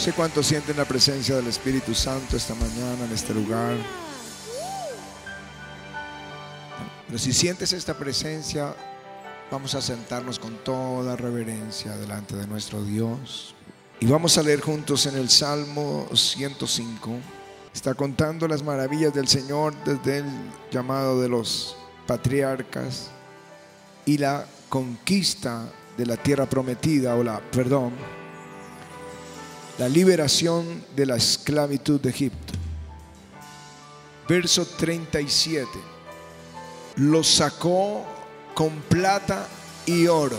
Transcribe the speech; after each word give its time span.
sé 0.00 0.14
cuánto 0.14 0.42
sienten 0.42 0.78
la 0.78 0.86
presencia 0.86 1.36
del 1.36 1.48
Espíritu 1.48 1.94
Santo 1.94 2.34
esta 2.34 2.54
mañana 2.54 3.04
en 3.04 3.12
este 3.12 3.34
lugar. 3.34 3.76
Pero 7.06 7.18
si 7.18 7.34
sientes 7.34 7.74
esta 7.74 7.92
presencia, 7.92 8.74
vamos 9.50 9.74
a 9.74 9.82
sentarnos 9.82 10.38
con 10.38 10.56
toda 10.64 11.16
reverencia 11.16 11.94
delante 11.98 12.34
de 12.34 12.46
nuestro 12.46 12.82
Dios. 12.82 13.54
Y 14.00 14.06
vamos 14.06 14.38
a 14.38 14.42
leer 14.42 14.62
juntos 14.62 15.04
en 15.04 15.16
el 15.16 15.28
Salmo 15.28 16.08
105. 16.14 17.10
Está 17.74 17.92
contando 17.92 18.48
las 18.48 18.62
maravillas 18.62 19.12
del 19.12 19.28
Señor 19.28 19.74
desde 19.84 20.20
el 20.20 20.24
llamado 20.70 21.20
de 21.20 21.28
los 21.28 21.76
patriarcas 22.06 23.10
y 24.06 24.16
la 24.16 24.46
conquista 24.70 25.70
de 25.98 26.06
la 26.06 26.16
tierra 26.16 26.46
prometida 26.46 27.16
o 27.16 27.22
la, 27.22 27.38
perdón, 27.50 27.92
la 29.80 29.88
liberación 29.88 30.84
de 30.94 31.06
la 31.06 31.16
esclavitud 31.16 31.98
de 31.98 32.10
Egipto. 32.10 32.52
Verso 34.28 34.66
37. 34.66 35.66
Los 36.96 37.26
sacó 37.26 38.04
con 38.52 38.82
plata 38.82 39.48
y 39.86 40.06
oro. 40.06 40.38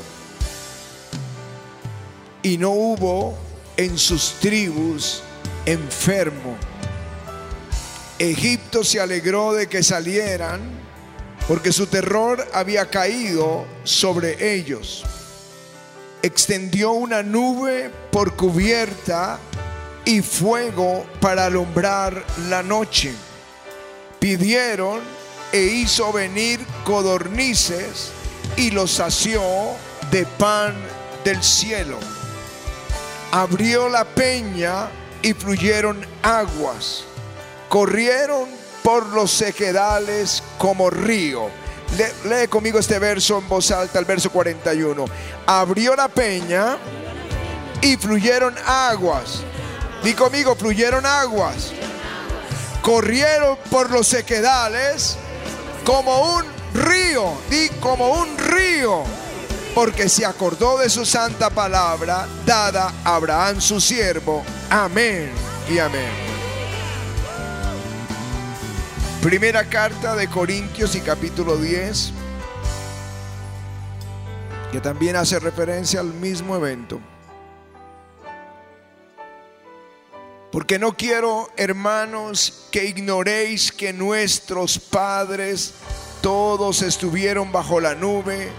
Y 2.44 2.60
no 2.60 2.70
hubo 2.70 3.36
en 3.78 3.98
sus 3.98 4.34
tribus 4.34 5.24
enfermo. 5.66 6.56
Egipto 8.20 8.84
se 8.84 9.00
alegró 9.00 9.54
de 9.54 9.68
que 9.68 9.82
salieran 9.82 10.62
porque 11.48 11.72
su 11.72 11.88
terror 11.88 12.48
había 12.54 12.92
caído 12.92 13.66
sobre 13.86 14.56
ellos 14.56 15.04
extendió 16.24 16.92
una 16.92 17.24
nube 17.24 17.90
por 18.12 18.36
cubierta 18.36 19.40
y 20.06 20.22
fuego 20.22 21.06
para 21.20 21.46
alumbrar 21.46 22.24
la 22.50 22.64
noche. 22.64 23.14
Pidieron 24.20 25.02
e 25.52 25.62
hizo 25.62 26.12
venir 26.14 26.60
codornices 26.84 28.12
y 28.56 28.72
los 28.72 28.92
sació 28.92 29.42
de 30.12 30.26
pan 30.26 30.76
del 31.24 31.42
cielo. 31.42 31.98
Abrió 33.32 33.90
la 33.90 34.06
peña 34.06 34.90
y 35.22 35.34
fluyeron 35.34 36.06
aguas. 36.22 37.04
Corrieron 37.70 38.50
por 38.84 39.08
los 39.08 39.32
sequedales 39.32 40.44
como 40.58 40.90
río 40.90 41.50
lee 42.26 42.48
conmigo 42.50 42.80
este 42.80 43.00
verso 43.00 43.38
en 43.38 43.48
voz 43.48 43.72
alta, 43.72 44.00
el 44.00 44.06
verso 44.06 44.30
41. 44.32 45.06
Abrió 45.46 45.96
la 45.96 46.08
peña 46.08 46.78
y 47.82 47.98
fluyeron 47.98 48.56
aguas. 48.66 49.42
Di 50.04 50.14
conmigo, 50.14 50.56
fluyeron 50.56 51.06
aguas. 51.06 51.72
Corrieron 52.82 53.58
por 53.70 53.92
los 53.92 54.08
sequedales 54.08 55.18
como 55.86 56.38
un 56.38 56.46
río. 56.74 57.34
Di 57.50 57.70
como 57.80 58.10
un 58.22 58.38
río. 58.38 59.04
Porque 59.76 60.10
se 60.10 60.26
acordó 60.26 60.78
de 60.78 60.90
su 60.90 61.06
santa 61.06 61.50
palabra 61.50 62.28
dada 62.46 62.92
a 63.04 63.16
Abraham 63.16 63.62
su 63.62 63.80
siervo. 63.80 64.44
Amén 64.70 65.32
y 65.70 65.80
amén. 65.80 66.31
Primera 69.22 69.70
carta 69.70 70.16
de 70.16 70.28
Corintios 70.28 70.96
y 70.96 71.00
capítulo 71.00 71.56
10, 71.56 72.12
que 74.72 74.82
también 74.82 75.16
hace 75.16 75.38
referencia 75.38 76.00
al 76.00 76.12
mismo 76.12 76.56
evento. 76.56 77.00
Porque 80.52 80.80
no 80.80 80.98
quiero, 80.98 81.52
hermanos, 81.56 82.68
que 82.72 82.86
ignoréis 82.86 83.72
que 83.72 83.94
nuestros 83.94 84.80
padres 84.80 85.76
todos 86.22 86.82
estuvieron 86.82 87.52
bajo 87.52 87.80
la 87.80 87.94
nube 87.94 88.50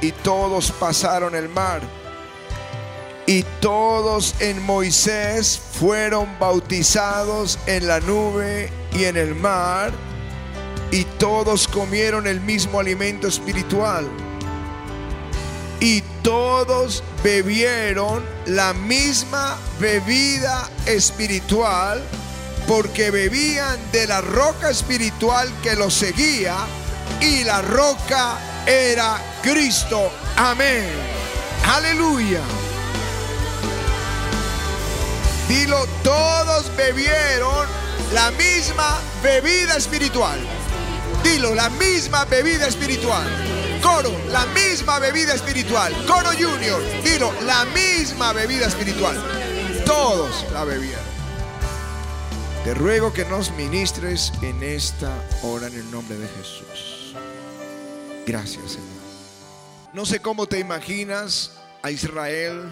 y 0.00 0.10
todos 0.10 0.72
pasaron 0.72 1.36
el 1.36 1.48
mar. 1.48 1.80
Y 3.24 3.44
todos 3.60 4.34
en 4.40 4.60
Moisés 4.64 5.60
fueron 5.74 6.26
bautizados 6.40 7.56
en 7.66 7.86
la 7.86 8.00
nube 8.00 8.72
y 8.92 9.04
en 9.04 9.16
el 9.16 9.36
mar 9.36 10.07
y 10.90 11.04
todos 11.04 11.68
comieron 11.68 12.26
el 12.26 12.40
mismo 12.40 12.80
alimento 12.80 13.28
espiritual. 13.28 14.08
Y 15.80 16.02
todos 16.22 17.04
bebieron 17.22 18.24
la 18.46 18.72
misma 18.74 19.56
bebida 19.78 20.68
espiritual 20.86 22.02
porque 22.66 23.10
bebían 23.10 23.78
de 23.92 24.06
la 24.06 24.20
roca 24.20 24.70
espiritual 24.70 25.48
que 25.62 25.76
los 25.76 25.94
seguía 25.94 26.56
y 27.20 27.44
la 27.44 27.62
roca 27.62 28.38
era 28.66 29.18
Cristo. 29.42 30.10
Amén. 30.36 30.90
Aleluya. 31.66 32.40
Dilo, 35.48 35.86
todos 36.02 36.70
bebieron 36.76 37.66
la 38.12 38.30
misma 38.32 39.00
bebida 39.22 39.76
espiritual. 39.76 40.38
Dilo, 41.22 41.54
la 41.54 41.70
misma 41.70 42.24
bebida 42.24 42.66
espiritual. 42.66 43.26
Coro, 43.82 44.12
la 44.30 44.44
misma 44.46 44.98
bebida 44.98 45.34
espiritual. 45.34 45.92
Coro 46.06 46.30
Junior, 46.32 46.82
dilo, 47.02 47.32
la 47.42 47.64
misma 47.66 48.32
bebida 48.32 48.66
espiritual. 48.66 49.16
Todos 49.84 50.44
la 50.52 50.64
bebían. 50.64 51.00
Te 52.64 52.74
ruego 52.74 53.12
que 53.12 53.24
nos 53.24 53.52
ministres 53.52 54.32
en 54.42 54.62
esta 54.62 55.10
hora 55.42 55.68
en 55.68 55.74
el 55.74 55.90
nombre 55.90 56.16
de 56.18 56.28
Jesús. 56.28 57.14
Gracias, 58.26 58.72
Señor. 58.72 58.98
No 59.94 60.04
sé 60.04 60.20
cómo 60.20 60.46
te 60.46 60.58
imaginas 60.58 61.52
a 61.82 61.90
Israel 61.90 62.68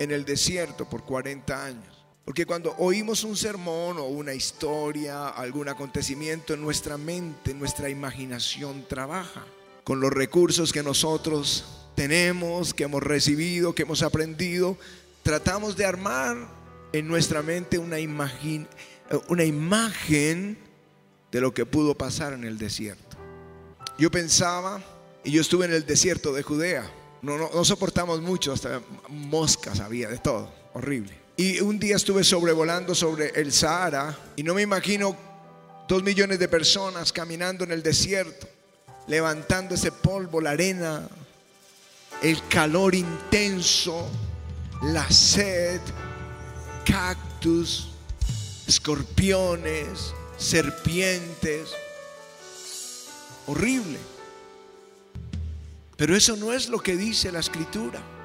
en 0.00 0.10
el 0.10 0.24
desierto 0.24 0.88
por 0.88 1.04
40 1.04 1.64
años. 1.64 1.89
Porque 2.30 2.46
cuando 2.46 2.76
oímos 2.78 3.24
un 3.24 3.36
sermón 3.36 3.98
o 3.98 4.04
una 4.04 4.32
historia, 4.32 5.30
algún 5.30 5.68
acontecimiento 5.68 6.54
en 6.54 6.60
nuestra 6.60 6.96
mente, 6.96 7.54
nuestra 7.54 7.88
imaginación 7.88 8.86
trabaja 8.86 9.44
con 9.82 9.98
los 9.98 10.12
recursos 10.12 10.72
que 10.72 10.84
nosotros 10.84 11.88
tenemos, 11.96 12.72
que 12.72 12.84
hemos 12.84 13.02
recibido, 13.02 13.74
que 13.74 13.82
hemos 13.82 14.04
aprendido. 14.04 14.78
Tratamos 15.24 15.76
de 15.76 15.86
armar 15.86 16.36
en 16.92 17.08
nuestra 17.08 17.42
mente 17.42 17.78
una 17.78 17.98
imagen, 17.98 18.68
una 19.26 19.42
imagen 19.42 20.56
de 21.32 21.40
lo 21.40 21.52
que 21.52 21.66
pudo 21.66 21.96
pasar 21.96 22.32
en 22.32 22.44
el 22.44 22.58
desierto. 22.58 23.16
Yo 23.98 24.08
pensaba, 24.08 24.80
y 25.24 25.32
yo 25.32 25.40
estuve 25.40 25.64
en 25.64 25.72
el 25.72 25.84
desierto 25.84 26.32
de 26.32 26.44
Judea, 26.44 26.88
no, 27.22 27.36
no 27.36 27.64
soportamos 27.64 28.22
mucho, 28.22 28.52
hasta 28.52 28.82
moscas 29.08 29.80
había, 29.80 30.08
de 30.08 30.18
todo, 30.18 30.54
horrible. 30.74 31.18
Y 31.40 31.58
un 31.60 31.78
día 31.78 31.96
estuve 31.96 32.22
sobrevolando 32.22 32.94
sobre 32.94 33.30
el 33.30 33.50
Sahara 33.50 34.14
y 34.36 34.42
no 34.42 34.52
me 34.52 34.60
imagino 34.60 35.16
dos 35.88 36.02
millones 36.02 36.38
de 36.38 36.48
personas 36.48 37.14
caminando 37.14 37.64
en 37.64 37.72
el 37.72 37.82
desierto, 37.82 38.46
levantando 39.06 39.74
ese 39.74 39.90
polvo, 39.90 40.42
la 40.42 40.50
arena, 40.50 41.08
el 42.20 42.46
calor 42.48 42.94
intenso, 42.94 44.06
la 44.82 45.10
sed, 45.10 45.80
cactus, 46.84 47.88
escorpiones, 48.66 50.12
serpientes. 50.36 51.70
Horrible. 53.46 53.98
Pero 55.96 56.14
eso 56.14 56.36
no 56.36 56.52
es 56.52 56.68
lo 56.68 56.80
que 56.80 56.98
dice 56.98 57.32
la 57.32 57.40
escritura. 57.40 58.19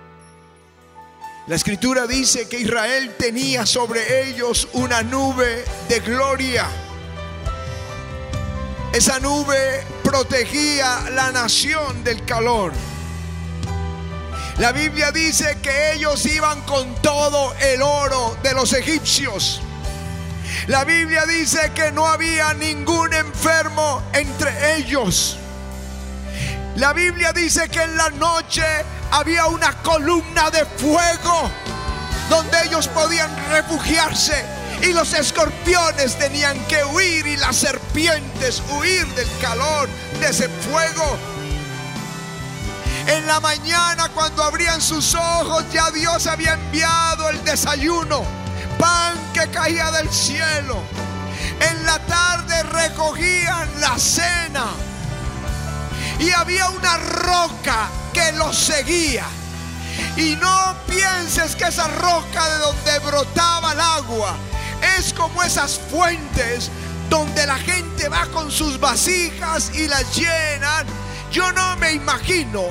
La 1.47 1.56
escritura 1.56 2.07
dice 2.07 2.50
que 2.50 2.59
Israel 2.59 3.13
tenía 3.19 3.67
sobre 3.67 4.28
ellos 4.28 4.67
una 4.73 5.03
nube 5.03 5.64
de 5.87 5.99
gloria. 5.99 6.66
Esa 8.91 9.19
nube 9.19 9.84
protegía 10.03 11.08
la 11.11 11.31
nación 11.31 12.03
del 12.03 12.25
calor. 12.25 12.73
La 14.58 14.72
Biblia 14.72 15.11
dice 15.11 15.59
que 15.61 15.93
ellos 15.93 16.25
iban 16.25 16.61
con 16.61 16.96
todo 17.03 17.53
el 17.59 17.84
oro 17.84 18.35
de 18.41 18.53
los 18.55 18.73
egipcios. 18.73 19.61
La 20.66 20.84
Biblia 20.84 21.28
dice 21.28 21.72
que 21.75 21.91
no 21.91 22.08
había 22.08 22.55
ningún 22.55 23.14
enfermo 23.14 24.02
entre 24.14 24.78
ellos. 24.78 25.37
La 26.75 26.91
Biblia 26.91 27.31
dice 27.31 27.69
que 27.69 27.81
en 27.81 27.95
la 27.95 28.09
noche 28.09 28.63
había 29.11 29.45
una 29.47 29.72
columna 29.81 30.49
de 30.51 30.66
fuego 30.66 31.49
donde 32.29 32.57
ellos 32.66 32.89
podían 32.89 33.33
refugiarse 33.49 34.43
y 34.81 34.91
los 34.91 35.13
escorpiones 35.13 36.17
tenían 36.19 36.59
que 36.66 36.83
huir 36.83 37.27
y 37.27 37.37
las 37.37 37.55
serpientes 37.55 38.61
huir 38.72 39.07
del 39.16 39.29
calor 39.39 39.87
de 40.19 40.29
ese 40.29 40.49
fuego. 40.49 41.17
En 43.07 43.25
la 43.25 43.39
mañana 43.39 44.09
cuando 44.09 44.43
abrían 44.43 44.81
sus 44.81 45.16
ojos 45.16 45.63
ya 45.71 45.89
Dios 45.91 46.28
había 46.28 46.55
enviado 46.55 47.29
el 47.29 47.41
desayuno. 47.45 48.23
pan 48.78 49.17
que 49.33 49.47
caía 49.49 49.91
del 49.91 50.09
cielo. 50.09 50.81
En 51.61 51.85
la 51.85 51.99
tarde 51.99 52.63
recogían 52.63 53.69
la 53.79 53.97
cena. 53.97 54.66
Y 56.20 56.32
había 56.32 56.70
una 56.70 56.97
roca 56.97 57.90
que 58.14 58.32
los 58.34 58.58
seguía. 58.58 59.26
Y 60.17 60.35
no 60.35 60.76
pienses 60.88 61.56
que 61.56 61.66
esa 61.66 61.88
roca 61.88 62.50
de 62.50 62.58
donde 62.59 63.00
brotaba 63.00 63.73
el 63.73 63.79
agua 63.79 64.35
es 64.97 65.14
como 65.14 65.44
esas 65.44 65.79
fuentes 65.91 66.70
donde 67.09 67.46
la 67.46 67.58
gente 67.58 68.09
va 68.09 68.26
con 68.28 68.52
sus 68.52 68.79
vasijas 68.79 69.72
y 69.73 69.88
las 69.88 70.16
llenan. 70.16 70.85
Yo 71.32 71.52
no 71.52 71.76
me 71.78 71.94
imagino 71.94 72.64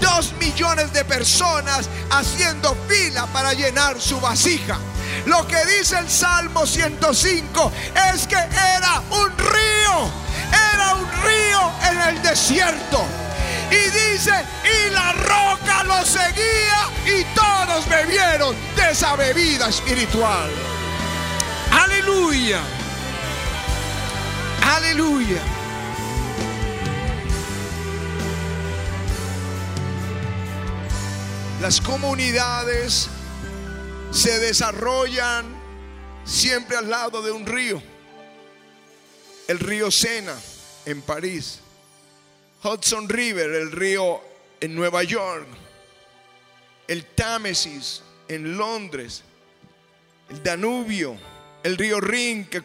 dos 0.00 0.32
millones 0.40 0.92
de 0.92 1.04
personas 1.04 1.88
haciendo 2.10 2.76
fila 2.88 3.26
para 3.26 3.52
llenar 3.52 4.00
su 4.00 4.20
vasija. 4.20 4.78
Lo 5.26 5.46
que 5.46 5.64
dice 5.66 5.98
el 5.98 6.08
Salmo 6.08 6.66
105 6.66 7.72
es 8.14 8.26
que 8.26 8.36
era 8.36 9.02
un 9.10 9.30
río, 9.36 10.10
era 10.52 10.94
un 10.94 11.06
río 11.22 11.72
en 11.90 12.00
el 12.14 12.22
desierto. 12.22 13.04
Y 13.70 13.90
dice, 13.90 14.32
y 14.64 14.90
la 14.90 15.12
roca 15.12 15.84
lo 15.84 16.04
seguía 16.04 16.88
y 17.04 17.24
todos 17.34 17.88
bebieron 17.88 18.54
de 18.76 18.90
esa 18.90 19.16
bebida 19.16 19.68
espiritual. 19.68 20.50
Aleluya. 21.70 22.60
Aleluya. 24.62 25.42
Las 31.60 31.80
comunidades 31.80 33.08
se 34.10 34.38
desarrollan 34.38 35.46
siempre 36.24 36.76
al 36.76 36.90
lado 36.90 37.22
de 37.22 37.32
un 37.32 37.46
río. 37.46 37.82
El 39.48 39.60
río 39.60 39.90
Sena 39.90 40.36
en 40.84 41.02
París. 41.02 41.60
Hudson 42.64 43.08
River, 43.08 43.50
el 43.50 43.70
río 43.70 44.20
en 44.60 44.74
Nueva 44.74 45.04
York. 45.04 45.46
El 46.88 47.04
Támesis 47.04 48.02
en 48.28 48.56
Londres. 48.56 49.22
El 50.30 50.42
Danubio, 50.42 51.16
el 51.62 51.76
río 51.76 52.00
Rin 52.00 52.46
que 52.46 52.62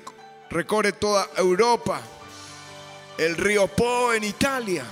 recorre 0.50 0.94
toda 0.94 1.30
Europa. 1.38 2.02
El 3.18 3.38
río 3.38 3.68
Po 3.68 4.14
en 4.14 4.24
Italia. 4.24 4.84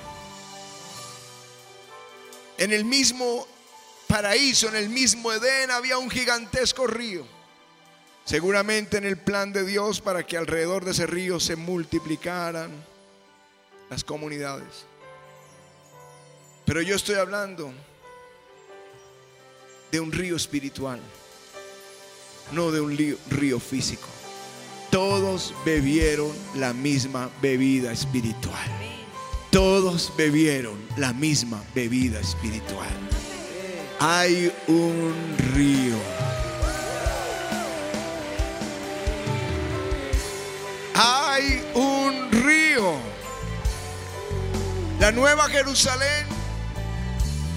En 2.60 2.72
el 2.72 2.86
mismo 2.86 3.48
paraíso, 4.06 4.68
en 4.68 4.76
el 4.76 4.90
mismo 4.90 5.32
Edén, 5.32 5.72
había 5.72 5.98
un 5.98 6.10
gigantesco 6.10 6.86
río. 6.86 7.39
Seguramente 8.26 8.98
en 8.98 9.06
el 9.06 9.18
plan 9.18 9.52
de 9.54 9.66
Dios 9.66 10.02
para 10.02 10.26
que 10.26 10.38
alrededor 10.38 10.86
de 10.86 10.92
ese 10.92 11.08
río 11.08 11.40
se 11.40 11.56
multiplicaran 11.56 12.72
las 13.90 14.04
comunidades. 14.04 14.86
Pero 16.66 16.82
yo 16.82 16.96
estoy 16.96 17.16
hablando 17.16 17.74
de 19.92 20.00
un 20.00 20.12
río 20.12 20.36
espiritual, 20.36 21.00
no 22.52 22.72
de 22.72 22.82
un 22.82 22.96
río, 23.30 23.60
físico. 23.60 24.08
Todos 24.92 25.54
bebieron 25.66 26.32
la 26.56 26.74
misma 26.74 27.30
bebida 27.42 27.92
espiritual. 27.92 28.70
Todos 29.52 30.14
bebieron 30.16 30.80
la 30.98 31.14
misma 31.14 31.64
bebida 31.74 32.20
espiritual 32.20 32.90
hay 34.00 34.52
un 34.68 35.14
río. 35.54 36.39
Hay 41.40 41.66
un 41.74 42.32
río. 42.32 42.98
La 45.00 45.10
nueva 45.14 45.48
Jerusalén 45.48 46.28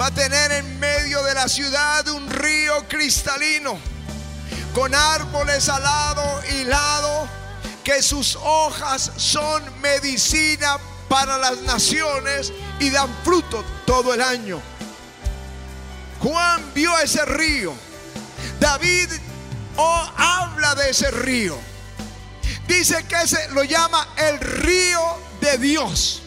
va 0.01 0.07
a 0.07 0.11
tener 0.13 0.53
en 0.53 0.79
medio 0.79 1.21
de 1.25 1.35
la 1.35 1.49
ciudad 1.49 2.07
un 2.07 2.31
río 2.31 2.87
cristalino 2.87 3.77
con 4.73 4.95
árboles 4.95 5.69
al 5.69 5.83
lado 5.83 6.43
y 6.53 6.65
lado 6.65 7.29
que 7.83 8.03
sus 8.03 8.37
hojas 8.37 9.11
son 9.17 9.61
medicina 9.81 10.77
para 11.09 11.37
las 11.39 11.59
naciones 11.63 12.53
y 12.79 12.89
dan 12.91 13.13
fruto 13.25 13.65
todo 13.85 14.15
el 14.15 14.23
año. 14.23 14.63
Juan 16.21 16.73
vio 16.73 16.97
ese 17.01 17.25
río. 17.25 17.75
David 18.61 19.09
oh, 19.77 20.13
habla 20.17 20.77
de 20.77 20.91
ese 20.91 21.11
río. 21.11 21.72
Dice 22.79 23.05
que 23.05 23.17
ese 23.17 23.49
lo 23.51 23.63
llama 23.65 24.09
el 24.17 24.41
río 24.41 25.19
de 25.41 25.59
Dios. 25.59 26.23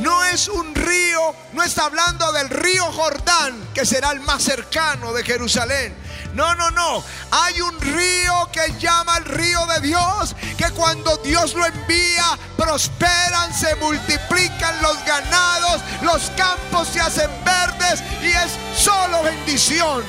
No 0.00 0.24
es 0.24 0.48
un 0.48 0.74
río, 0.74 1.34
no 1.52 1.62
está 1.62 1.84
hablando 1.84 2.32
del 2.32 2.50
río 2.50 2.84
Jordán, 2.92 3.70
que 3.72 3.86
será 3.86 4.10
el 4.10 4.20
más 4.20 4.42
cercano 4.42 5.12
de 5.12 5.22
Jerusalén. 5.22 5.96
No, 6.34 6.54
no, 6.56 6.70
no. 6.72 7.02
Hay 7.30 7.60
un 7.60 7.80
río 7.80 8.50
que 8.52 8.74
llama 8.80 9.18
el 9.18 9.24
río 9.24 9.64
de 9.66 9.80
Dios, 9.80 10.34
que 10.58 10.68
cuando 10.72 11.16
Dios 11.18 11.54
lo 11.54 11.64
envía, 11.64 12.38
prosperan, 12.56 13.54
se 13.54 13.76
multiplican 13.76 14.82
los 14.82 15.02
ganados, 15.04 15.80
los 16.02 16.30
campos 16.36 16.88
se 16.88 17.00
hacen 17.00 17.30
verdes 17.44 18.02
y 18.20 18.28
es 18.30 18.58
solo 18.76 19.22
bendición. 19.22 20.02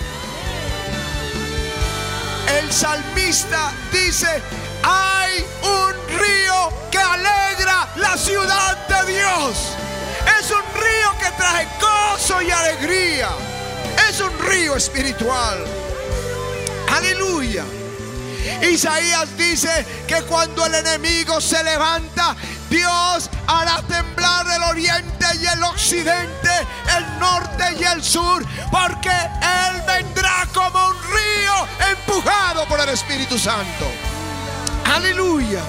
El 2.59 2.73
salmista 2.73 3.71
dice, 3.94 4.41
hay 4.83 5.45
un 5.63 6.18
río 6.18 6.74
que 6.92 6.98
alegra 6.98 7.88
la 7.95 8.18
ciudad 8.18 8.88
de 8.88 9.13
Dios. 9.13 9.75
Es 10.39 10.51
un 10.51 10.63
río 10.81 11.12
que 11.19 11.31
trae 11.38 11.68
gozo 11.80 12.42
y 12.42 12.51
alegría. 12.51 13.30
Es 14.10 14.19
un 14.19 14.38
río 14.39 14.75
espiritual. 14.75 15.63
Aleluya. 16.95 17.66
Isaías 18.62 19.38
dice 19.38 19.86
que 20.07 20.22
cuando 20.24 20.66
el 20.66 20.75
enemigo 20.75 21.39
se 21.42 21.63
levanta, 21.63 22.36
Dios 22.69 23.30
hará 23.48 23.81
temblar 23.88 24.45
el 24.56 24.63
oriente 24.63 25.25
y 25.42 25.45
el 25.45 25.63
occidente, 25.63 26.50
el 26.98 27.19
norte 27.19 27.63
y 27.80 27.83
el 27.83 28.04
sur, 28.04 28.44
porque 28.72 29.10
Él 29.10 29.81
vendrá 29.86 30.48
como 30.54 30.88
un 30.88 30.95
río 31.12 31.68
empujado 31.92 32.66
por 32.68 32.80
el 32.80 32.89
Espíritu 32.89 33.38
Santo. 33.38 34.10
Aleluya. 34.92 35.62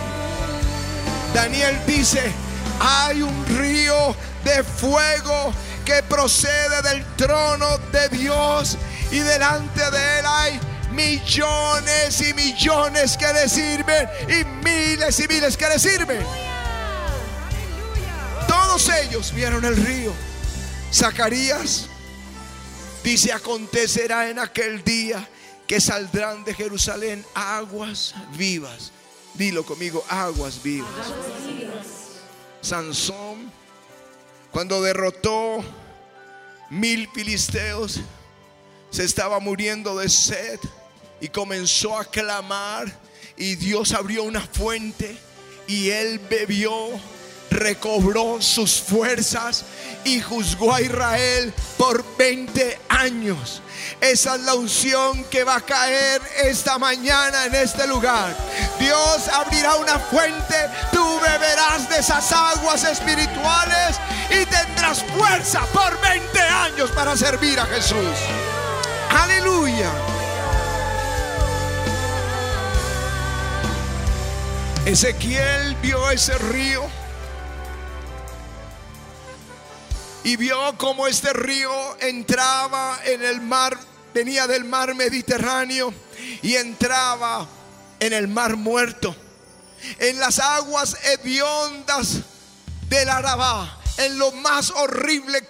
Daniel 1.33 1.81
dice, 1.87 2.33
hay 2.81 3.23
un 3.23 3.47
río 3.57 4.17
de 4.43 4.65
fuego 4.65 5.55
que 5.85 6.03
procede 6.03 6.83
del 6.83 7.05
trono 7.15 7.79
de 7.93 8.09
Dios 8.09 8.77
y 9.13 9.21
delante 9.21 9.91
de 9.93 10.19
él 10.19 10.25
hay 10.27 10.61
millones 10.91 12.21
y 12.21 12.35
millones 12.35 13.17
que 13.17 13.33
le 13.33 13.49
sirven 13.49 14.09
y 14.29 14.45
miles 14.65 15.21
y 15.21 15.29
miles 15.29 15.57
que 15.57 15.69
le 15.69 15.79
sirven. 15.79 16.27
Todos 18.49 18.89
ellos 18.89 19.33
vieron 19.33 19.65
el 19.65 19.77
río. 19.77 20.13
Zacarías 20.93 21.87
dice, 23.05 23.33
acontecerá 23.33 24.29
en 24.31 24.41
aquel 24.41 24.83
día 24.83 25.29
que 25.69 25.81
saldrán 25.81 26.43
de 26.43 26.55
Jerusalén 26.55 27.25
aguas 27.35 28.17
vivas. 28.33 28.91
Dilo 29.35 29.65
conmigo, 29.65 30.05
aguas 30.09 30.63
vivas. 30.63 30.91
Sansón, 32.61 33.51
cuando 34.51 34.83
derrotó 34.83 35.65
mil 36.71 37.09
filisteos, 37.15 38.01
se 38.91 39.05
estaba 39.05 39.41
muriendo 39.41 39.97
de 39.97 40.09
sed 40.09 40.61
y 41.21 41.29
comenzó 41.29 41.99
a 41.99 42.05
clamar 42.05 42.93
y 43.37 43.57
Dios 43.57 43.93
abrió 43.93 44.23
una 44.23 44.41
fuente 44.41 45.17
y 45.67 45.91
él 45.91 46.19
bebió, 46.19 46.73
recobró 47.53 48.41
sus 48.41 48.81
fuerzas 48.81 49.65
y 50.05 50.21
juzgó 50.21 50.75
a 50.75 50.81
Israel 50.81 51.53
por 51.77 52.05
20 52.17 52.81
años. 52.89 53.63
Esa 54.01 54.37
es 54.37 54.43
la 54.43 54.55
unción 54.55 55.25
que 55.25 55.45
va 55.45 55.57
a 55.57 55.61
caer 55.61 56.21
esta 56.45 56.79
mañana 56.79 57.47
en 57.47 57.55
este 57.55 57.87
lugar. 57.87 58.35
Dios 58.79 59.29
abrirá 59.29 59.77
una 59.77 59.99
fuente, 59.99 60.57
tú 60.93 61.21
beberás 61.21 61.89
de 61.89 61.99
esas 61.99 62.33
aguas 62.33 62.85
espirituales 62.85 63.97
y 64.31 64.45
tendrás 64.47 65.05
fuerza 65.17 65.65
por 65.73 66.01
20 66.01 66.41
años 66.41 66.91
para 66.91 67.17
servir 67.17 67.59
a 67.61 67.67
Jesús. 67.67 68.17
Aleluya. 69.11 69.91
Ezequiel 74.85 75.77
vio 75.77 76.11
ese 76.11 76.37
río 76.39 77.02
y 80.25 80.37
vio 80.37 80.77
cómo 80.79 81.07
este 81.07 81.33
río 81.33 81.73
entraba 82.01 83.01
en 83.05 83.25
el 83.25 83.41
mar, 83.41 83.79
venía 84.15 84.47
del 84.47 84.65
mar 84.65 84.95
Mediterráneo 84.95 85.93
y 86.43 86.55
entraba 86.55 87.49
en 87.99 88.13
el 88.13 88.29
mar 88.29 88.57
muerto, 88.57 89.15
en 89.99 90.19
las 90.19 90.39
aguas 90.39 90.97
hediondas 91.05 92.21
del 92.89 93.09
Arabá, 93.09 93.81
en 93.97 94.19
lo 94.19 94.33
más 94.33 94.71
horrible. 94.71 95.47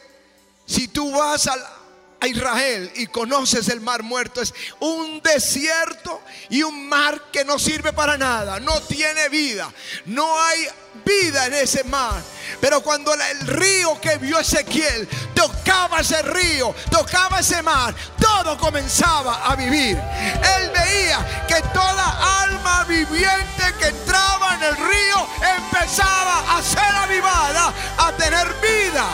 Si 0.67 0.89
tú 0.89 1.11
vas 1.13 1.49
a 1.49 2.27
Israel 2.27 2.91
y 2.95 3.09
conoces 3.09 3.69
el 3.69 3.81
mar 3.81 4.03
muerto, 4.03 4.41
es 4.41 4.55
un 4.81 5.21
desierto 5.21 6.23
y 6.49 6.63
un 6.63 6.89
mar 6.89 7.31
que 7.31 7.45
no 7.45 7.59
sirve 7.59 7.93
para 7.93 8.17
nada, 8.17 8.61
no 8.61 8.81
tiene 8.83 9.29
vida, 9.29 9.73
no 10.07 10.41
hay 10.41 10.67
vida 11.05 11.47
en 11.47 11.55
ese 11.55 11.85
mar. 11.85 12.23
Pero 12.61 12.81
cuando 12.81 13.13
el 13.15 13.47
río 13.47 14.01
que 14.01 14.17
vio 14.19 14.39
Ezequiel 14.39 15.09
tocaba 15.35 16.01
ese 16.01 16.23
río, 16.23 16.75
tocaba 16.91 17.41
ese 17.41 17.63
mar, 17.63 17.95
todo 18.19 18.57
comenzaba 18.57 19.45
a 19.45 19.57
vivir. 19.57 19.97
Él 19.97 20.71
veía 20.71 21.45
que 21.49 21.61
toda 21.73 22.43
alma 22.43 22.85
viviente 22.85 23.65
que 23.79 23.87
entraba 23.89 24.55
en 24.55 24.63
el 24.63 24.77
río 24.77 25.27
empezaba 25.57 26.57
a 26.57 26.63
ser 26.63 26.95
avivada, 26.95 27.73
a 27.99 28.13
tener 28.13 28.47
vida. 28.61 29.07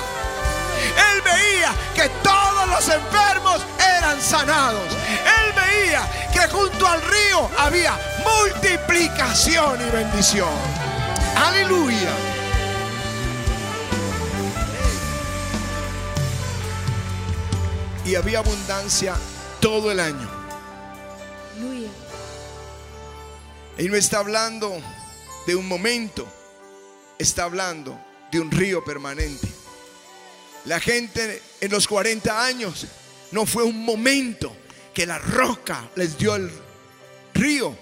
Él 1.12 1.22
veía 1.22 1.72
que 1.94 2.08
todos 2.22 2.68
los 2.68 2.88
enfermos 2.88 3.62
eran 3.98 4.20
sanados. 4.20 4.88
Él 4.90 5.52
veía 5.54 6.02
que 6.32 6.48
junto 6.48 6.86
al 6.86 7.02
río 7.02 7.50
había 7.58 7.98
multiplicación 8.24 9.86
y 9.86 9.90
bendición. 9.90 10.97
Aleluya. 11.36 12.10
Y 18.04 18.14
había 18.14 18.38
abundancia 18.38 19.14
todo 19.60 19.92
el 19.92 20.00
año. 20.00 20.38
Y 23.78 23.88
no 23.88 23.94
está 23.96 24.18
hablando 24.18 24.76
de 25.46 25.54
un 25.54 25.68
momento, 25.68 26.26
está 27.16 27.44
hablando 27.44 27.98
de 28.32 28.40
un 28.40 28.50
río 28.50 28.84
permanente. 28.84 29.46
La 30.64 30.80
gente 30.80 31.40
en 31.60 31.70
los 31.70 31.86
40 31.86 32.44
años 32.44 32.86
no 33.30 33.46
fue 33.46 33.62
un 33.62 33.84
momento 33.84 34.54
que 34.92 35.06
la 35.06 35.18
roca 35.18 35.88
les 35.94 36.18
dio 36.18 36.34
el 36.34 36.50
río, 37.34 37.76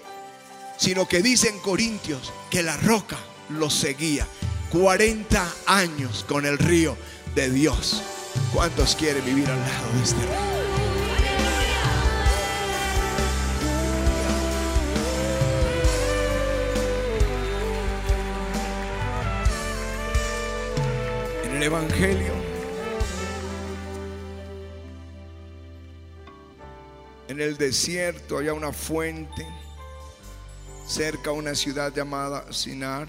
sino 0.77 1.09
que 1.09 1.23
dicen 1.23 1.59
Corintios 1.61 2.31
que 2.51 2.63
la 2.63 2.77
roca 2.77 3.17
los 3.51 3.75
seguía. 3.75 4.27
40 4.71 5.47
años 5.67 6.25
con 6.29 6.47
el 6.47 6.59
río 6.59 6.97
de 7.35 7.51
Dios. 7.51 8.03
¿Cuántos 8.53 8.95
quieren 8.97 9.25
vivir 9.25 9.49
al 9.49 9.59
lado 9.59 9.93
de 9.95 10.03
este 10.03 10.21
río? 10.21 10.57
En 21.45 21.57
el 21.57 21.63
Evangelio 21.63 22.47
En 27.29 27.41
el 27.41 27.57
desierto 27.57 28.39
había 28.39 28.55
una 28.55 28.73
fuente 28.73 29.47
cerca 30.87 31.31
a 31.31 31.33
una 31.33 31.55
ciudad 31.55 31.93
llamada 31.93 32.53
Sinar. 32.53 33.09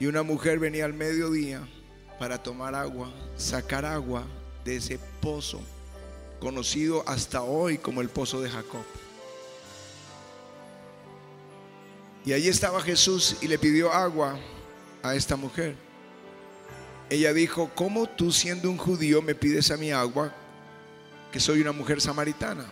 Y 0.00 0.06
una 0.06 0.24
mujer 0.24 0.58
venía 0.58 0.84
al 0.84 0.94
mediodía 0.94 1.60
para 2.18 2.42
tomar 2.42 2.74
agua, 2.74 3.12
sacar 3.36 3.84
agua 3.84 4.24
de 4.64 4.76
ese 4.76 4.98
pozo, 5.20 5.60
conocido 6.40 7.04
hasta 7.06 7.42
hoy 7.42 7.78
como 7.78 8.00
el 8.00 8.08
pozo 8.08 8.40
de 8.40 8.50
Jacob. 8.50 8.84
Y 12.24 12.32
allí 12.32 12.48
estaba 12.48 12.82
Jesús 12.82 13.36
y 13.40 13.46
le 13.46 13.58
pidió 13.58 13.92
agua 13.92 14.36
a 15.04 15.14
esta 15.14 15.36
mujer. 15.36 15.76
Ella 17.08 17.32
dijo, 17.32 17.70
¿cómo 17.76 18.08
tú 18.08 18.32
siendo 18.32 18.68
un 18.68 18.76
judío 18.76 19.22
me 19.22 19.36
pides 19.36 19.70
a 19.70 19.76
mi 19.76 19.92
agua 19.92 20.34
que 21.30 21.40
soy 21.40 21.60
una 21.60 21.72
mujer 21.72 22.00
samaritana. 22.00 22.64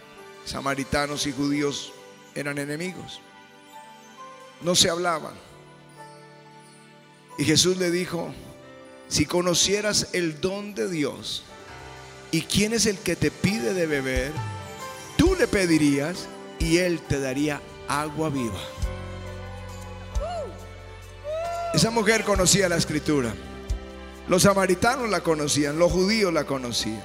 Samaritanos 0.44 1.26
y 1.26 1.32
judíos 1.32 1.92
eran 2.34 2.58
enemigos. 2.58 3.20
No 4.62 4.74
se 4.74 4.90
hablaban. 4.90 5.34
Y 7.38 7.44
Jesús 7.44 7.78
le 7.78 7.90
dijo, 7.90 8.34
si 9.08 9.24
conocieras 9.24 10.08
el 10.12 10.40
don 10.40 10.74
de 10.74 10.90
Dios 10.90 11.44
y 12.30 12.42
quién 12.42 12.74
es 12.74 12.84
el 12.84 12.98
que 12.98 13.16
te 13.16 13.30
pide 13.30 13.72
de 13.72 13.86
beber, 13.86 14.32
tú 15.16 15.34
le 15.36 15.48
pedirías 15.48 16.28
y 16.58 16.78
él 16.78 17.00
te 17.00 17.18
daría 17.20 17.62
agua 17.88 18.28
viva. 18.28 18.60
Esa 21.72 21.90
mujer 21.90 22.24
conocía 22.24 22.68
la 22.68 22.76
escritura. 22.76 23.32
Los 24.28 24.42
samaritanos 24.42 25.08
la 25.08 25.22
conocían, 25.22 25.78
los 25.78 25.90
judíos 25.92 26.32
la 26.32 26.44
conocían 26.44 27.02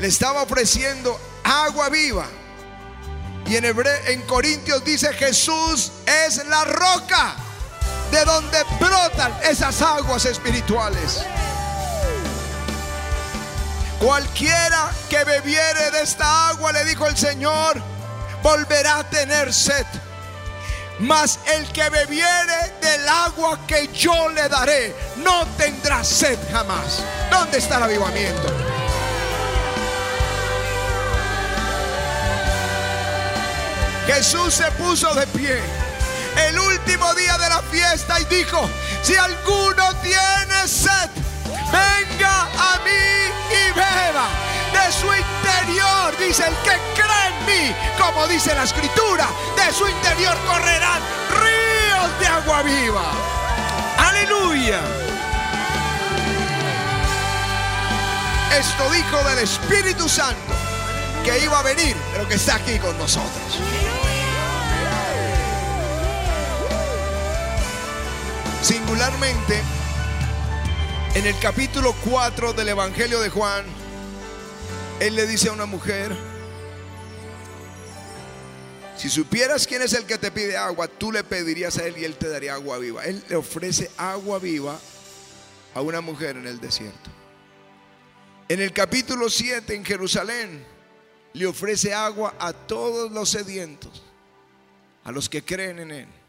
le 0.00 0.06
estaba 0.06 0.42
ofreciendo 0.42 1.18
agua 1.44 1.88
viva. 1.90 2.26
Y 3.46 3.56
en, 3.56 3.64
en 3.64 4.22
Corintios 4.22 4.84
dice 4.84 5.12
Jesús 5.12 5.92
es 6.06 6.44
la 6.46 6.64
roca 6.64 7.36
de 8.10 8.24
donde 8.24 8.58
brotan 8.78 9.32
esas 9.42 9.80
aguas 9.82 10.24
espirituales. 10.24 11.24
Cualquiera 13.98 14.90
que 15.08 15.24
bebiere 15.24 15.90
de 15.90 16.02
esta 16.02 16.48
agua, 16.48 16.72
le 16.72 16.84
dijo 16.84 17.06
el 17.06 17.16
Señor, 17.16 17.80
volverá 18.42 19.00
a 19.00 19.04
tener 19.04 19.52
sed. 19.52 19.86
Mas 21.00 21.38
el 21.54 21.70
que 21.72 21.88
bebiere 21.88 22.72
del 22.80 23.08
agua 23.08 23.58
que 23.66 23.88
yo 23.88 24.28
le 24.30 24.48
daré, 24.48 24.94
no 25.16 25.46
tendrá 25.56 26.02
sed 26.04 26.38
jamás. 26.50 27.02
¿Dónde 27.30 27.58
está 27.58 27.76
el 27.76 27.84
avivamiento? 27.84 28.48
Jesús 34.06 34.54
se 34.54 34.70
puso 34.72 35.14
de 35.14 35.26
pie 35.28 35.89
el 36.36 36.58
último 36.58 37.14
día 37.14 37.36
de 37.38 37.48
la 37.48 37.62
fiesta 37.62 38.20
y 38.20 38.24
dijo, 38.24 38.68
si 39.02 39.16
alguno 39.16 39.94
tiene 40.02 40.66
sed, 40.66 41.10
venga 41.72 42.42
a 42.42 42.78
mí 42.84 43.30
y 43.50 43.72
beba. 43.72 44.28
De 44.72 44.92
su 44.92 45.06
interior, 45.06 46.16
dice 46.18 46.46
el 46.46 46.54
que 46.56 46.78
cree 46.94 47.28
en 47.28 47.46
mí, 47.46 47.74
como 47.98 48.26
dice 48.28 48.54
la 48.54 48.64
escritura, 48.64 49.28
de 49.56 49.72
su 49.72 49.88
interior 49.88 50.36
correrán 50.46 51.02
ríos 51.30 52.20
de 52.20 52.26
agua 52.26 52.62
viva. 52.62 53.10
Aleluya. 53.98 54.80
Esto 58.58 58.90
dijo 58.90 59.16
del 59.28 59.38
Espíritu 59.38 60.08
Santo 60.08 60.52
que 61.24 61.38
iba 61.38 61.58
a 61.58 61.62
venir, 61.62 61.96
pero 62.12 62.26
que 62.26 62.34
está 62.34 62.56
aquí 62.56 62.78
con 62.78 62.96
nosotros. 62.98 63.58
Singularmente, 69.00 69.58
en 71.14 71.26
el 71.26 71.38
capítulo 71.38 71.94
4 72.04 72.52
del 72.52 72.68
Evangelio 72.68 73.18
de 73.20 73.30
Juan, 73.30 73.64
él 75.00 75.14
le 75.14 75.26
dice 75.26 75.48
a 75.48 75.52
una 75.52 75.64
mujer, 75.64 76.14
si 78.98 79.08
supieras 79.08 79.66
quién 79.66 79.80
es 79.80 79.94
el 79.94 80.04
que 80.04 80.18
te 80.18 80.30
pide 80.30 80.58
agua, 80.58 80.86
tú 80.86 81.12
le 81.12 81.24
pedirías 81.24 81.78
a 81.78 81.86
él 81.86 81.96
y 81.96 82.04
él 82.04 82.16
te 82.16 82.28
daría 82.28 82.52
agua 82.52 82.76
viva. 82.76 83.02
Él 83.06 83.24
le 83.26 83.36
ofrece 83.36 83.90
agua 83.96 84.38
viva 84.38 84.78
a 85.74 85.80
una 85.80 86.02
mujer 86.02 86.36
en 86.36 86.46
el 86.46 86.60
desierto. 86.60 87.08
En 88.50 88.60
el 88.60 88.74
capítulo 88.74 89.30
7 89.30 89.74
en 89.74 89.82
Jerusalén, 89.82 90.62
le 91.32 91.46
ofrece 91.46 91.94
agua 91.94 92.34
a 92.38 92.52
todos 92.52 93.10
los 93.10 93.30
sedientos, 93.30 94.02
a 95.04 95.10
los 95.10 95.30
que 95.30 95.42
creen 95.42 95.78
en 95.78 95.90
Él. 95.90 96.19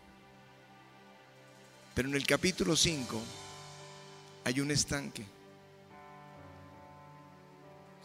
Pero 1.93 2.07
en 2.07 2.15
el 2.15 2.25
capítulo 2.25 2.75
5 2.75 3.21
hay 4.45 4.59
un 4.59 4.71
estanque. 4.71 5.25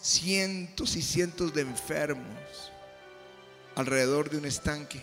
Cientos 0.00 0.96
y 0.96 1.02
cientos 1.02 1.54
de 1.54 1.62
enfermos 1.62 2.72
alrededor 3.74 4.30
de 4.30 4.38
un 4.38 4.46
estanque, 4.46 5.02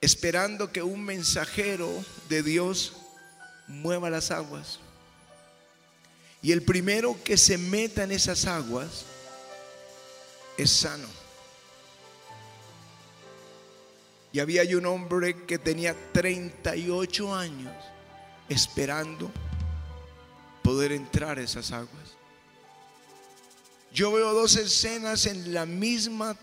esperando 0.00 0.72
que 0.72 0.82
un 0.82 1.04
mensajero 1.04 1.88
de 2.28 2.42
Dios 2.42 2.94
mueva 3.68 4.10
las 4.10 4.30
aguas. 4.30 4.80
Y 6.42 6.50
el 6.50 6.62
primero 6.62 7.16
que 7.22 7.36
se 7.36 7.56
meta 7.56 8.02
en 8.02 8.12
esas 8.12 8.46
aguas 8.46 9.04
es 10.56 10.70
sano. 10.70 11.21
Y 14.32 14.40
había 14.40 14.62
un 14.76 14.86
hombre 14.86 15.44
que 15.44 15.58
tenía 15.58 15.94
38 16.12 17.34
años 17.34 17.74
esperando 18.48 19.30
poder 20.62 20.92
entrar 20.92 21.38
a 21.38 21.42
esas 21.42 21.70
aguas. 21.72 22.16
Yo 23.92 24.10
veo 24.12 24.32
dos 24.32 24.56
escenas 24.56 25.26
en 25.26 25.52
la 25.52 25.66
misma 25.66 26.34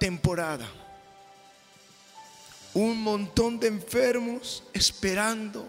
temporada. 0.00 0.66
Un 2.72 3.02
montón 3.02 3.60
de 3.60 3.68
enfermos 3.68 4.62
esperando 4.72 5.68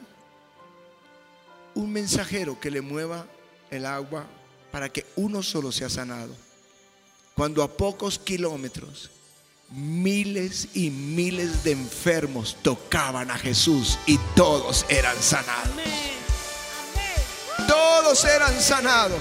un 1.75 1.91
mensajero 1.91 2.59
que 2.59 2.71
le 2.71 2.81
mueva 2.81 3.27
el 3.69 3.85
agua 3.85 4.25
para 4.71 4.87
que 4.87 5.05
uno 5.17 5.43
solo 5.43 5.71
sea 5.71 5.89
sanado. 5.89 6.33
Cuando 7.35 7.61
a 7.61 7.67
pocos 7.75 8.17
kilómetros 8.17 9.09
miles 9.69 10.67
y 10.73 10.89
miles 10.89 11.63
de 11.63 11.71
enfermos 11.71 12.57
tocaban 12.61 13.31
a 13.31 13.37
Jesús 13.37 13.97
y 14.05 14.17
todos 14.35 14.85
eran 14.89 15.15
sanados. 15.21 15.71
Todos 17.67 18.23
eran 18.25 18.59
sanados. 18.61 19.19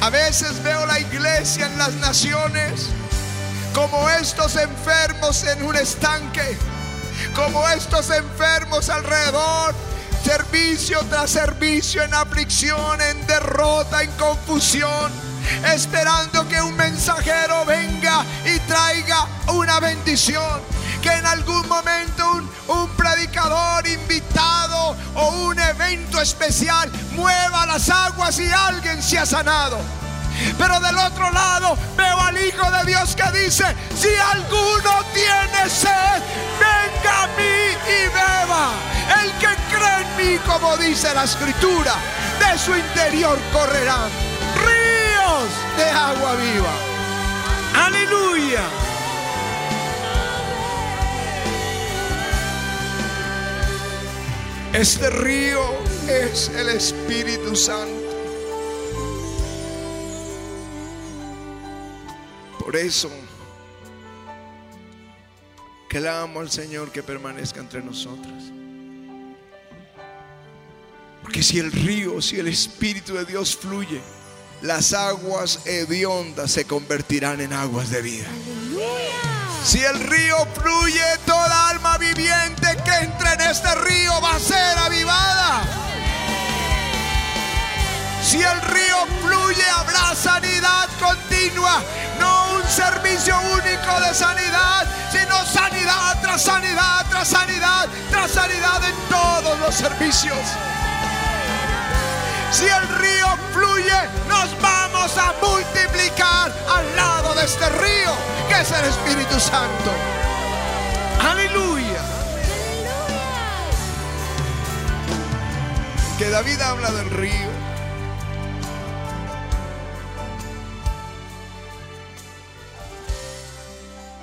A 0.00 0.10
veces 0.10 0.62
veo 0.62 0.86
la 0.86 1.00
iglesia 1.00 1.66
en 1.66 1.78
las 1.78 1.94
naciones 1.94 2.86
como 3.74 4.08
estos 4.10 4.56
enfermos 4.56 5.44
en 5.44 5.62
un 5.64 5.76
estanque, 5.76 6.56
como 7.34 7.68
estos 7.68 8.10
enfermos 8.10 8.88
alrededor, 8.88 9.74
servicio 10.24 11.00
tras 11.10 11.30
servicio, 11.30 12.02
en 12.02 12.14
aflicción, 12.14 13.00
en 13.00 13.26
derrota, 13.26 14.02
en 14.02 14.10
confusión 14.12 15.27
esperando 15.72 16.46
que 16.48 16.60
un 16.60 16.76
mensajero 16.76 17.64
venga 17.64 18.24
y 18.44 18.58
traiga 18.60 19.26
una 19.48 19.80
bendición. 19.80 20.60
Que 21.02 21.12
en 21.12 21.26
algún 21.26 21.66
momento 21.68 22.42
un, 22.68 22.88
predicador 22.96 23.86
invitado 23.86 24.96
o 25.14 25.28
un 25.46 25.58
evento 25.58 26.20
especial 26.20 26.90
mueva 27.12 27.66
las 27.66 27.88
aguas 27.88 28.38
y 28.38 28.50
alguien 28.50 29.02
se 29.02 29.18
ha 29.18 29.26
sanado. 29.26 29.78
Pero 30.56 30.80
del 30.80 30.96
otro 30.98 31.30
lado 31.30 31.76
veo 31.96 32.20
al 32.20 32.36
Hijo 32.38 32.70
de 32.70 32.84
Dios 32.84 33.14
que 33.14 33.44
dice, 33.44 33.64
si 33.96 34.08
alguno 34.32 35.04
tiene 35.12 35.70
sed, 35.70 36.22
venga 36.58 37.22
a 37.22 37.26
mí 37.28 37.76
y 37.86 38.06
beba. 38.08 38.70
El 39.22 39.32
que 39.38 39.48
cree 39.74 40.02
en 40.02 40.16
mí, 40.16 40.38
como 40.46 40.76
dice 40.76 41.12
la 41.14 41.24
escritura, 41.24 41.94
de 42.38 42.58
su 42.58 42.76
interior 42.76 43.38
correrán 43.52 44.37
de 45.76 45.90
agua 45.90 46.34
viva. 46.36 46.74
Aleluya. 47.74 48.62
Este 54.72 55.10
río 55.10 55.60
es 56.08 56.48
el 56.50 56.68
Espíritu 56.68 57.56
Santo. 57.56 58.08
Por 62.58 62.76
eso 62.76 63.10
clamo 65.88 66.40
al 66.40 66.50
Señor 66.50 66.92
que 66.92 67.02
permanezca 67.02 67.60
entre 67.60 67.82
nosotros. 67.82 68.52
Porque 71.22 71.42
si 71.42 71.58
el 71.58 71.72
río, 71.72 72.20
si 72.20 72.38
el 72.38 72.48
Espíritu 72.48 73.14
de 73.14 73.24
Dios 73.24 73.56
fluye, 73.56 74.00
las 74.62 74.92
aguas 74.92 75.60
hediondas 75.64 76.50
se 76.50 76.64
convertirán 76.64 77.40
en 77.40 77.52
aguas 77.52 77.90
de 77.90 78.02
vida. 78.02 78.28
Si 79.64 79.82
el 79.82 80.00
río 80.00 80.36
fluye, 80.54 81.04
toda 81.26 81.70
alma 81.70 81.98
viviente 81.98 82.76
que 82.84 82.94
entre 82.94 83.32
en 83.34 83.40
este 83.42 83.74
río 83.76 84.20
va 84.20 84.36
a 84.36 84.40
ser 84.40 84.78
avivada. 84.78 85.62
Si 88.22 88.36
el 88.36 88.60
río 88.62 88.96
fluye, 89.22 89.64
habrá 89.70 90.14
sanidad 90.14 90.88
continua, 91.00 91.82
no 92.18 92.56
un 92.56 92.62
servicio 92.68 93.34
único 93.52 94.00
de 94.00 94.14
sanidad, 94.14 94.86
sino 95.10 95.44
sanidad 95.46 96.20
tras 96.20 96.42
sanidad, 96.42 97.06
tras 97.10 97.28
sanidad, 97.28 97.88
tras 98.10 98.30
sanidad 98.30 98.84
en 98.84 98.94
todos 99.08 99.58
los 99.60 99.74
servicios. 99.74 100.38
Si 102.50 102.64
el 102.64 102.88
río 102.98 103.26
fluye, 103.52 104.00
nos 104.26 104.60
vamos 104.60 105.16
a 105.18 105.34
multiplicar 105.42 106.50
al 106.68 106.96
lado 106.96 107.34
de 107.34 107.44
este 107.44 107.68
río, 107.68 108.12
que 108.48 108.60
es 108.60 108.72
el 108.72 108.84
Espíritu 108.86 109.38
Santo. 109.38 109.92
Aleluya. 111.20 112.02
Que 116.18 116.30
David 116.30 116.60
habla 116.62 116.90
del 116.90 117.10
río. 117.10 117.50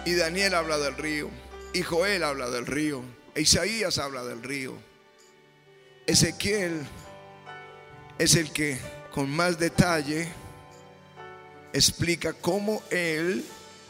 Y 0.06 0.16
Daniel 0.16 0.56
habla 0.56 0.78
del 0.78 0.98
río. 0.98 1.30
Y 1.74 1.84
Joel 1.84 2.24
habla 2.24 2.50
del 2.50 2.66
río. 2.66 3.04
E 3.36 3.42
Isaías 3.42 3.98
habla 3.98 4.24
del 4.24 4.42
río. 4.44 4.74
Ezequiel 6.08 6.86
es 8.18 8.36
el 8.36 8.52
que 8.52 8.80
con 9.12 9.30
más 9.30 9.60
detalle 9.60 10.28
explica 11.74 12.34
cómo 12.34 12.82
él 12.90 13.46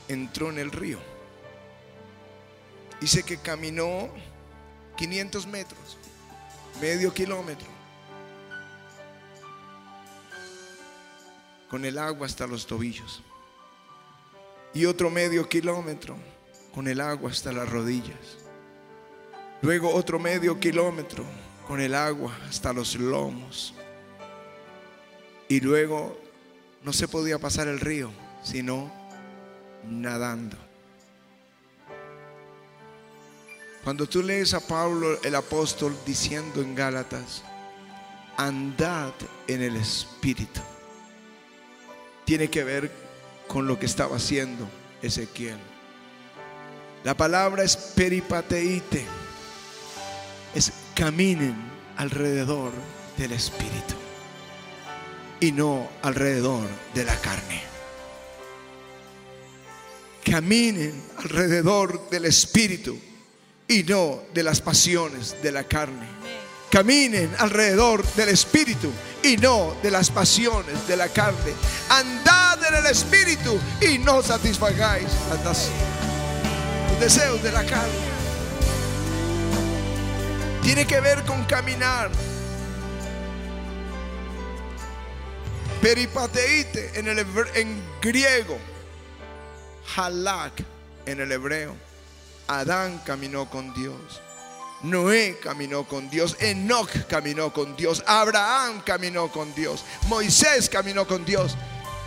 entró 0.07 0.49
en 0.49 0.57
el 0.57 0.71
río. 0.71 0.99
Dice 2.99 3.23
que 3.23 3.37
caminó 3.37 4.09
500 4.97 5.45
metros, 5.47 5.97
medio 6.81 7.13
kilómetro, 7.13 7.67
con 11.69 11.85
el 11.85 11.97
agua 11.97 12.25
hasta 12.25 12.47
los 12.47 12.65
tobillos. 12.65 13.21
Y 14.73 14.85
otro 14.85 15.09
medio 15.09 15.47
kilómetro 15.47 16.17
con 16.73 16.87
el 16.87 16.99
agua 16.99 17.31
hasta 17.31 17.51
las 17.51 17.69
rodillas. 17.69 18.37
Luego 19.61 19.93
otro 19.93 20.19
medio 20.19 20.59
kilómetro 20.59 21.23
con 21.67 21.79
el 21.79 21.95
agua 21.95 22.37
hasta 22.47 22.73
los 22.73 22.95
lomos. 22.95 23.73
Y 25.47 25.59
luego 25.59 26.17
no 26.83 26.93
se 26.93 27.07
podía 27.07 27.39
pasar 27.39 27.67
el 27.67 27.79
río, 27.79 28.11
sino 28.43 28.91
nadando. 29.89 30.57
Cuando 33.83 34.07
tú 34.07 34.23
lees 34.23 34.53
a 34.55 34.59
Pablo 34.59 35.19
el 35.23 35.35
apóstol 35.35 35.95
diciendo 36.05 36.61
en 36.61 36.73
Gálatas, 36.73 37.43
andad 38.37 39.13
en 39.47 39.61
el 39.61 39.75
Espíritu, 39.75 40.61
tiene 42.23 42.49
que 42.49 42.63
ver 42.63 42.91
con 43.47 43.67
lo 43.67 43.77
que 43.77 43.85
estaba 43.85 44.15
haciendo 44.15 44.67
Ezequiel. 45.03 45.59
La 47.03 47.15
palabra 47.15 47.63
es 47.63 47.77
peripateite, 47.77 49.05
es 50.55 50.73
caminen 50.95 51.55
alrededor 51.97 52.71
del 53.17 53.33
Espíritu 53.33 54.04
y 55.45 55.51
no 55.51 55.87
alrededor 56.01 56.67
de 56.95 57.05
la 57.05 57.15
carne. 57.21 57.61
Caminen 60.23 61.03
alrededor 61.17 62.09
del 62.09 62.25
Espíritu 62.25 62.97
y 63.67 63.83
no 63.83 64.23
de 64.33 64.41
las 64.41 64.59
pasiones 64.59 65.35
de 65.43 65.51
la 65.51 65.63
carne. 65.65 66.07
Caminen 66.71 67.29
alrededor 67.37 68.03
del 68.15 68.29
Espíritu 68.29 68.91
y 69.21 69.37
no 69.37 69.75
de 69.83 69.91
las 69.91 70.09
pasiones 70.09 70.87
de 70.87 70.97
la 70.97 71.09
carne. 71.09 71.53
Andad 71.89 72.65
en 72.67 72.83
el 72.83 72.87
Espíritu 72.87 73.59
y 73.81 73.99
no 73.99 74.23
satisfagáis 74.23 75.09
los 75.43 75.69
deseos 76.99 77.43
de 77.43 77.51
la 77.51 77.63
carne. 77.63 78.15
Tiene 80.63 80.87
que 80.87 80.99
ver 80.99 81.23
con 81.23 81.43
caminar 81.43 82.09
Peripateite 85.85 86.93
en, 86.95 87.07
el 87.07 87.19
en 87.53 87.99
griego. 88.01 88.57
Halak 89.95 90.63
en 91.05 91.19
el 91.19 91.31
hebreo. 91.31 91.75
Adán 92.47 93.03
caminó 93.05 93.47
con 93.47 93.71
Dios. 93.75 94.19
Noé 94.81 95.37
caminó 95.43 95.83
con 95.87 96.09
Dios, 96.09 96.37
Enoch 96.39 96.89
caminó 97.07 97.53
con 97.53 97.75
Dios, 97.75 98.03
Abraham 98.07 98.81
caminó 98.83 99.31
con 99.31 99.53
Dios, 99.53 99.85
Moisés 100.07 100.69
caminó 100.69 101.05
con 101.05 101.23
Dios. 101.23 101.55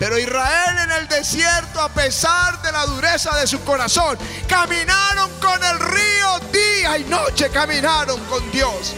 Pero 0.01 0.19
Israel 0.19 0.77
en 0.83 0.91
el 0.91 1.07
desierto, 1.07 1.81
a 1.81 1.88
pesar 1.88 2.61
de 2.62 2.73
la 2.73 2.85
dureza 2.85 3.37
de 3.38 3.47
su 3.47 3.62
corazón, 3.62 4.19
caminaron 4.49 5.31
con 5.38 5.62
el 5.62 5.79
río 5.79 6.41
día 6.53 6.99
y 6.99 7.05
noche, 7.05 7.49
caminaron 7.51 8.19
con 8.25 8.51
Dios. 8.51 8.95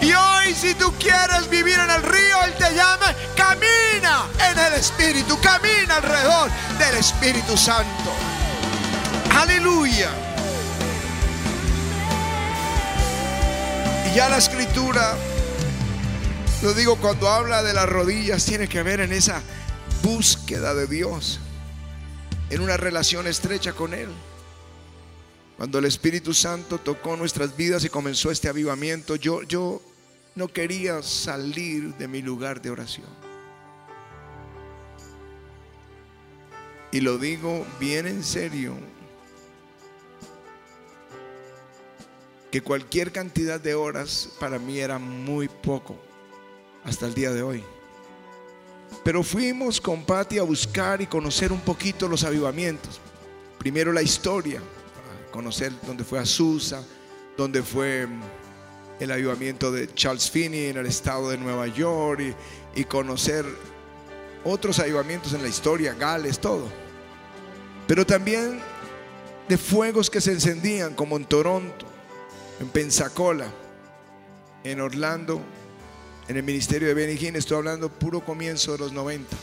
Y 0.00 0.12
hoy 0.12 0.54
si 0.54 0.74
tú 0.74 0.92
quieres 0.98 1.48
vivir 1.50 1.78
en 1.78 1.90
el 1.90 2.02
río, 2.02 2.44
Él 2.44 2.54
te 2.54 2.74
llama, 2.74 3.14
camina 3.36 4.26
en 4.50 4.58
el 4.58 4.74
Espíritu, 4.74 5.38
camina 5.40 5.96
alrededor 5.96 6.50
del 6.78 6.96
Espíritu 6.96 7.56
Santo. 7.56 8.12
Aleluya. 9.34 10.10
Y 14.10 14.14
ya 14.14 14.28
la 14.28 14.36
escritura 14.38 15.16
Lo 16.62 16.74
digo 16.74 16.96
cuando 16.96 17.28
habla 17.28 17.62
de 17.62 17.72
las 17.72 17.88
rodillas, 17.88 18.44
tiene 18.44 18.68
que 18.68 18.84
ver 18.84 19.00
en 19.00 19.12
esa 19.12 19.42
búsqueda 20.02 20.74
de 20.74 20.86
Dios, 20.86 21.40
en 22.50 22.60
una 22.60 22.76
relación 22.76 23.26
estrecha 23.26 23.72
con 23.72 23.94
Él. 23.94 24.08
Cuando 25.62 25.78
el 25.78 25.84
Espíritu 25.84 26.34
Santo 26.34 26.78
tocó 26.78 27.16
nuestras 27.16 27.56
vidas 27.56 27.84
y 27.84 27.88
comenzó 27.88 28.32
este 28.32 28.48
avivamiento, 28.48 29.14
yo, 29.14 29.44
yo 29.44 29.80
no 30.34 30.48
quería 30.48 31.00
salir 31.04 31.94
de 31.94 32.08
mi 32.08 32.20
lugar 32.20 32.60
de 32.60 32.70
oración. 32.70 33.06
Y 36.90 37.00
lo 37.00 37.16
digo 37.16 37.64
bien 37.78 38.08
en 38.08 38.24
serio, 38.24 38.74
que 42.50 42.60
cualquier 42.60 43.12
cantidad 43.12 43.60
de 43.60 43.76
horas 43.76 44.30
para 44.40 44.58
mí 44.58 44.80
era 44.80 44.98
muy 44.98 45.46
poco 45.46 45.96
hasta 46.82 47.06
el 47.06 47.14
día 47.14 47.30
de 47.30 47.42
hoy. 47.44 47.62
Pero 49.04 49.22
fuimos 49.22 49.80
con 49.80 50.04
Patti 50.04 50.40
a 50.40 50.42
buscar 50.42 51.00
y 51.00 51.06
conocer 51.06 51.52
un 51.52 51.60
poquito 51.60 52.08
los 52.08 52.24
avivamientos. 52.24 53.00
Primero 53.60 53.92
la 53.92 54.02
historia, 54.02 54.60
conocer 55.32 55.72
dónde 55.84 56.04
fue 56.04 56.20
Azusa, 56.20 56.84
dónde 57.36 57.64
fue 57.64 58.06
mm, 58.06 58.20
el 59.00 59.10
avivamiento 59.10 59.72
de 59.72 59.92
Charles 59.92 60.30
Finney 60.30 60.66
en 60.66 60.76
el 60.76 60.86
estado 60.86 61.30
de 61.30 61.38
Nueva 61.38 61.66
York 61.66 62.36
y, 62.76 62.84
conocer 62.84 63.44
otros 64.44 64.78
avivamientos 64.78 65.32
en 65.32 65.42
la 65.42 65.48
historia, 65.48 65.94
Gales, 65.94 66.38
todo. 66.38 66.68
Pero 67.88 68.06
también 68.06 68.60
de 69.48 69.58
fuegos 69.58 70.08
que 70.08 70.20
se 70.20 70.32
encendían, 70.32 70.94
como 70.94 71.16
en 71.16 71.24
Toronto, 71.24 71.86
en 72.60 72.68
Pensacola, 72.68 73.46
en 74.62 74.80
Orlando, 74.80 75.40
en 76.28 76.36
el 76.36 76.42
ministerio 76.42 76.94
de 76.94 77.14
Hinn, 77.14 77.36
estoy 77.36 77.56
hablando 77.56 77.88
puro 77.88 78.24
comienzo 78.24 78.72
de 78.72 78.78
los 78.78 78.92
90. 78.92 79.36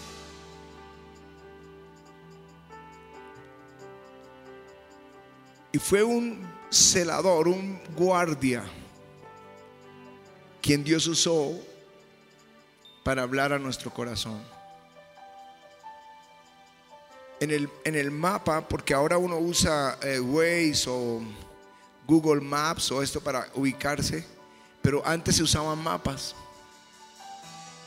Y 5.71 5.77
fue 5.77 6.03
un 6.03 6.47
celador, 6.69 7.47
un 7.47 7.79
guardia, 7.95 8.63
quien 10.61 10.83
Dios 10.83 11.07
usó 11.07 11.53
para 13.03 13.23
hablar 13.23 13.53
a 13.53 13.59
nuestro 13.59 13.91
corazón. 13.91 14.41
En 17.39 17.51
el, 17.51 17.69
en 17.85 17.95
el 17.95 18.11
mapa, 18.11 18.67
porque 18.67 18.93
ahora 18.93 19.17
uno 19.17 19.37
usa 19.37 19.97
eh, 20.01 20.19
Waze 20.19 20.89
o 20.89 21.21
Google 22.05 22.41
Maps 22.41 22.91
o 22.91 23.01
esto 23.01 23.21
para 23.21 23.47
ubicarse, 23.55 24.25
pero 24.81 25.05
antes 25.05 25.37
se 25.37 25.43
usaban 25.43 25.81
mapas. 25.81 26.35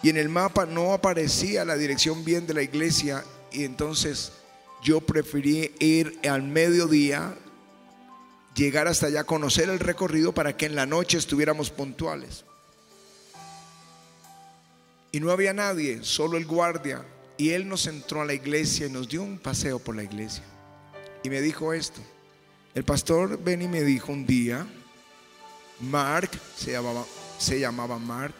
Y 0.03 0.11
en 0.11 0.17
el 0.17 0.29
mapa 0.29 0.67
no 0.67 0.93
aparecía 0.93 1.65
la 1.65 1.77
dirección 1.77 2.25
bien 2.25 2.47
de 2.47 2.55
la 2.55 2.63
iglesia 2.63 3.25
y 3.53 3.65
entonces 3.65 4.33
yo 4.83 5.01
preferí 5.01 5.75
ir 5.79 6.19
al 6.29 6.43
mediodía, 6.43 7.37
llegar 8.55 8.89
hasta 8.89 9.07
allá, 9.07 9.25
conocer 9.25 9.69
el 9.69 9.79
recorrido 9.79 10.33
para 10.33 10.57
que 10.57 10.67
en 10.67 10.75
la 10.75 10.87
noche 10.87 11.19
estuviéramos 11.19 11.71
puntuales. 11.71 12.45
Y 15.11 15.21
no 15.21 15.31
había 15.31 15.53
nadie, 15.53 16.03
solo 16.03 16.39
el 16.39 16.47
guardia. 16.47 17.05
Y 17.37 17.51
él 17.51 17.69
nos 17.69 17.87
entró 17.87 18.23
a 18.23 18.25
la 18.25 18.35
iglesia 18.35 18.87
y 18.87 18.91
nos 18.91 19.09
dio 19.09 19.23
un 19.23 19.39
paseo 19.39 19.79
por 19.79 19.97
la 19.97 20.03
iglesia. 20.03 20.45
Y 21.23 21.31
me 21.31 21.41
dijo 21.41 21.73
esto. 21.73 22.01
El 22.75 22.85
pastor 22.85 23.43
Benny 23.43 23.69
me 23.69 23.83
dijo 23.83 24.13
un 24.13 24.27
día, 24.27 24.67
Mark, 25.81 26.31
se 26.57 26.73
llamaba, 26.73 27.05
se 27.39 27.61
llamaba 27.61 27.99
Mark, 27.99 28.35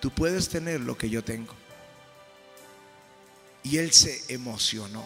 tú 0.00 0.10
puedes 0.10 0.48
tener 0.48 0.80
lo 0.80 0.96
que 0.96 1.10
yo 1.10 1.24
tengo. 1.24 1.52
Y 3.64 3.78
él 3.78 3.90
se 3.92 4.22
emocionó. 4.32 5.04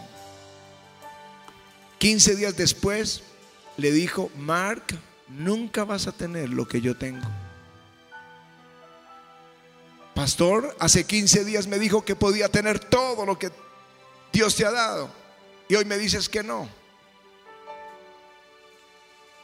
15 1.99 2.37
días 2.37 2.57
después 2.57 3.23
le 3.81 3.93
dijo, 3.93 4.31
Mark, 4.37 4.85
nunca 5.29 5.85
vas 5.85 6.07
a 6.07 6.13
tener 6.13 6.51
lo 6.51 6.69
que 6.69 6.81
yo 6.81 6.97
tengo. 6.97 7.27
Pastor, 10.15 10.77
hace 10.79 11.05
15 11.05 11.45
días 11.45 11.67
me 11.67 11.79
dijo 11.79 12.05
que 12.05 12.15
podía 12.15 12.49
tener 12.49 12.79
todo 12.79 13.25
lo 13.25 13.39
que 13.39 13.51
Dios 14.33 14.55
te 14.55 14.67
ha 14.67 14.71
dado. 14.71 15.11
Y 15.69 15.77
hoy 15.77 15.85
me 15.85 15.97
dices 15.99 16.29
que 16.29 16.43
no. 16.43 16.69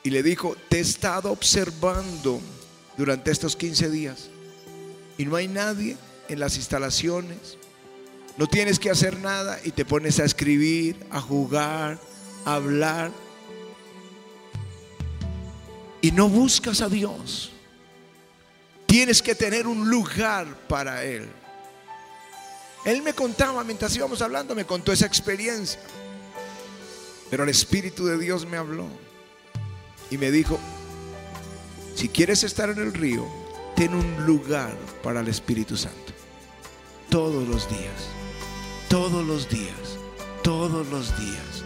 Y 0.02 0.10
le 0.10 0.22
dijo, 0.22 0.54
te 0.68 0.78
he 0.78 0.80
estado 0.80 1.32
observando 1.32 2.40
durante 2.96 3.30
estos 3.30 3.56
15 3.56 3.90
días. 3.90 4.28
Y 5.18 5.24
no 5.24 5.36
hay 5.36 5.48
nadie 5.48 5.96
en 6.28 6.40
las 6.40 6.56
instalaciones. 6.56 7.56
No 8.36 8.46
tienes 8.46 8.78
que 8.78 8.90
hacer 8.90 9.18
nada 9.18 9.58
y 9.64 9.70
te 9.70 9.84
pones 9.84 10.20
a 10.20 10.24
escribir, 10.24 10.96
a 11.10 11.20
jugar, 11.20 11.98
a 12.44 12.54
hablar. 12.54 13.10
Y 16.00 16.12
no 16.12 16.28
buscas 16.28 16.80
a 16.80 16.88
Dios. 16.88 17.52
Tienes 18.86 19.20
que 19.20 19.34
tener 19.34 19.66
un 19.66 19.90
lugar 19.90 20.46
para 20.68 21.04
Él. 21.04 21.28
Él 22.84 23.02
me 23.02 23.14
contaba, 23.14 23.64
mientras 23.64 23.94
íbamos 23.96 24.22
hablando, 24.22 24.54
me 24.54 24.64
contó 24.64 24.92
esa 24.92 25.06
experiencia. 25.06 25.80
Pero 27.28 27.42
el 27.42 27.48
Espíritu 27.50 28.06
de 28.06 28.16
Dios 28.16 28.46
me 28.46 28.56
habló 28.56 28.86
y 30.10 30.18
me 30.18 30.30
dijo, 30.30 30.58
si 31.96 32.08
quieres 32.08 32.44
estar 32.44 32.70
en 32.70 32.78
el 32.78 32.94
río, 32.94 33.26
ten 33.74 33.92
un 33.94 34.24
lugar 34.24 34.76
para 35.02 35.20
el 35.20 35.28
Espíritu 35.28 35.76
Santo. 35.76 36.12
Todos 37.10 37.48
los 37.48 37.68
días, 37.68 38.08
todos 38.88 39.26
los 39.26 39.48
días, 39.48 39.98
todos 40.42 40.86
los 40.88 41.18
días. 41.18 41.64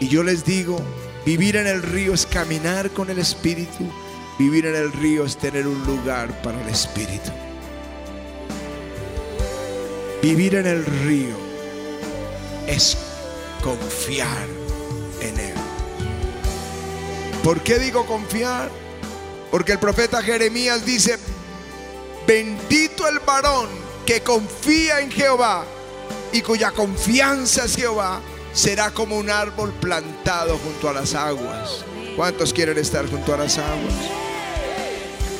Y 0.00 0.08
yo 0.08 0.22
les 0.22 0.44
digo, 0.44 0.78
vivir 1.24 1.56
en 1.56 1.66
el 1.66 1.82
río 1.82 2.14
es 2.14 2.26
caminar 2.26 2.90
con 2.90 3.10
el 3.10 3.18
Espíritu 3.18 3.90
Vivir 4.38 4.66
en 4.66 4.74
el 4.74 4.92
río 4.92 5.24
es 5.24 5.36
tener 5.36 5.66
un 5.66 5.80
lugar 5.84 6.42
para 6.42 6.60
el 6.60 6.68
Espíritu. 6.68 7.30
Vivir 10.20 10.56
en 10.56 10.66
el 10.66 10.84
río 10.84 11.36
es 12.66 12.96
confiar 13.62 14.48
en 15.20 15.38
Él. 15.38 15.54
¿Por 17.44 17.60
qué 17.60 17.78
digo 17.78 18.04
confiar? 18.06 18.70
Porque 19.52 19.72
el 19.72 19.78
profeta 19.78 20.20
Jeremías 20.20 20.84
dice, 20.84 21.16
bendito 22.26 23.06
el 23.06 23.20
varón 23.20 23.68
que 24.04 24.20
confía 24.22 24.98
en 24.98 25.12
Jehová 25.12 25.64
y 26.32 26.42
cuya 26.42 26.72
confianza 26.72 27.66
es 27.66 27.76
Jehová, 27.76 28.20
será 28.54 28.92
como 28.92 29.18
un 29.18 29.28
árbol 29.28 29.72
plantado 29.72 30.56
junto 30.58 30.88
a 30.88 30.92
las 30.92 31.14
aguas. 31.14 31.84
¿Cuántos 32.16 32.52
quieren 32.52 32.78
estar 32.78 33.10
junto 33.10 33.34
a 33.34 33.38
las 33.38 33.58
aguas? 33.58 33.94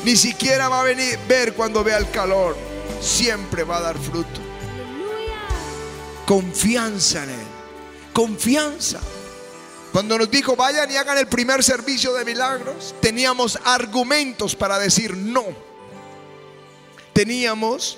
Ni 0.03 0.15
siquiera 0.15 0.69
va 0.69 0.81
a 0.81 0.83
venir 0.83 1.17
ver 1.27 1.53
cuando 1.53 1.83
vea 1.83 1.97
el 1.97 2.11
calor. 2.11 2.55
Siempre 3.01 3.63
va 3.63 3.77
a 3.77 3.81
dar 3.81 3.97
fruto. 3.97 4.41
Confianza 6.25 7.23
en 7.23 7.29
Él. 7.29 7.45
Confianza. 8.13 8.99
Cuando 9.91 10.17
nos 10.17 10.29
dijo, 10.29 10.57
vayan 10.57 10.91
y 10.91 10.97
hagan 10.97 11.17
el 11.17 11.27
primer 11.27 11.63
servicio 11.63 12.13
de 12.13 12.25
milagros, 12.25 12.93
teníamos 13.01 13.57
argumentos 13.63 14.53
para 14.53 14.77
decir 14.77 15.15
no. 15.15 15.45
Teníamos 17.13 17.97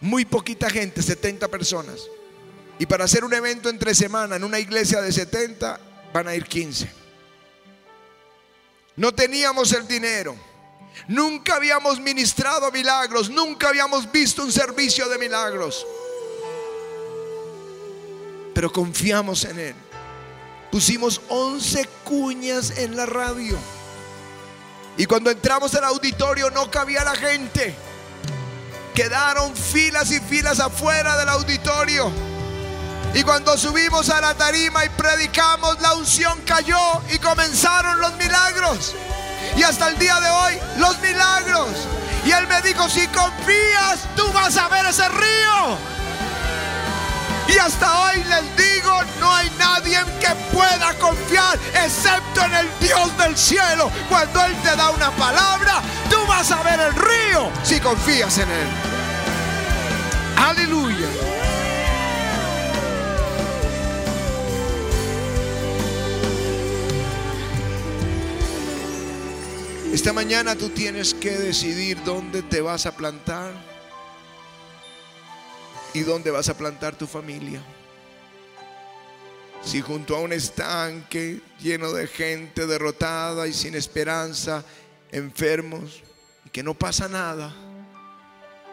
muy 0.00 0.24
poquita 0.24 0.70
gente, 0.70 1.02
70 1.02 1.48
personas. 1.48 2.08
Y 2.78 2.86
para 2.86 3.04
hacer 3.04 3.24
un 3.24 3.32
evento 3.32 3.68
entre 3.68 3.94
semana 3.94 4.36
en 4.36 4.44
una 4.44 4.58
iglesia 4.58 5.00
de 5.00 5.10
70, 5.12 5.80
van 6.12 6.28
a 6.28 6.34
ir 6.34 6.44
15. 6.44 6.90
No 8.96 9.12
teníamos 9.12 9.72
el 9.72 9.86
dinero. 9.86 10.36
Nunca 11.08 11.56
habíamos 11.56 12.00
ministrado 12.00 12.70
milagros. 12.72 13.30
Nunca 13.30 13.68
habíamos 13.68 14.10
visto 14.10 14.42
un 14.42 14.52
servicio 14.52 15.08
de 15.08 15.18
milagros. 15.18 15.86
Pero 18.54 18.72
confiamos 18.72 19.44
en 19.44 19.58
Él. 19.58 19.74
Pusimos 20.70 21.20
11 21.28 21.88
cuñas 22.04 22.78
en 22.78 22.96
la 22.96 23.06
radio. 23.06 23.56
Y 24.96 25.04
cuando 25.04 25.30
entramos 25.30 25.74
al 25.74 25.84
auditorio 25.84 26.50
no 26.50 26.70
cabía 26.70 27.04
la 27.04 27.14
gente. 27.14 27.74
Quedaron 28.94 29.54
filas 29.54 30.10
y 30.10 30.20
filas 30.20 30.58
afuera 30.58 31.18
del 31.18 31.28
auditorio. 31.28 32.35
Y 33.14 33.22
cuando 33.22 33.56
subimos 33.56 34.10
a 34.10 34.20
la 34.20 34.34
tarima 34.34 34.84
y 34.84 34.88
predicamos, 34.90 35.80
la 35.80 35.94
unción 35.94 36.40
cayó 36.42 36.78
y 37.10 37.18
comenzaron 37.18 38.00
los 38.00 38.14
milagros. 38.16 38.94
Y 39.56 39.62
hasta 39.62 39.88
el 39.88 39.98
día 39.98 40.20
de 40.20 40.28
hoy, 40.28 40.58
los 40.78 40.98
milagros. 41.00 41.70
Y 42.24 42.30
él 42.32 42.46
me 42.48 42.60
dijo, 42.62 42.88
si 42.88 43.06
confías, 43.08 44.00
tú 44.16 44.30
vas 44.32 44.56
a 44.56 44.68
ver 44.68 44.86
ese 44.86 45.08
río. 45.08 45.78
Y 47.48 47.58
hasta 47.58 48.00
hoy 48.02 48.24
les 48.24 48.56
digo, 48.56 49.00
no 49.20 49.32
hay 49.32 49.50
nadie 49.58 49.98
que 50.20 50.34
pueda 50.52 50.92
confiar 50.94 51.58
excepto 51.84 52.44
en 52.44 52.54
el 52.54 52.68
Dios 52.80 53.16
del 53.18 53.36
cielo. 53.36 53.90
Cuando 54.08 54.44
Él 54.44 54.54
te 54.62 54.74
da 54.74 54.90
una 54.90 55.10
palabra, 55.12 55.80
tú 56.10 56.16
vas 56.26 56.50
a 56.50 56.62
ver 56.62 56.80
el 56.80 56.94
río 56.94 57.50
si 57.62 57.78
confías 57.78 58.38
en 58.38 58.50
Él. 58.50 58.95
Esta 69.96 70.12
mañana 70.12 70.54
tú 70.54 70.68
tienes 70.68 71.14
que 71.14 71.30
decidir 71.38 72.04
dónde 72.04 72.42
te 72.42 72.60
vas 72.60 72.84
a 72.84 72.94
plantar 72.94 73.54
y 75.94 76.00
dónde 76.00 76.30
vas 76.30 76.50
a 76.50 76.58
plantar 76.58 76.94
tu 76.96 77.06
familia. 77.06 77.62
Si 79.64 79.80
junto 79.80 80.14
a 80.14 80.20
un 80.20 80.34
estanque 80.34 81.40
lleno 81.60 81.92
de 81.92 82.08
gente 82.08 82.66
derrotada 82.66 83.48
y 83.48 83.54
sin 83.54 83.74
esperanza, 83.74 84.66
enfermos, 85.12 86.02
y 86.44 86.50
que 86.50 86.62
no 86.62 86.74
pasa 86.74 87.08
nada, 87.08 87.56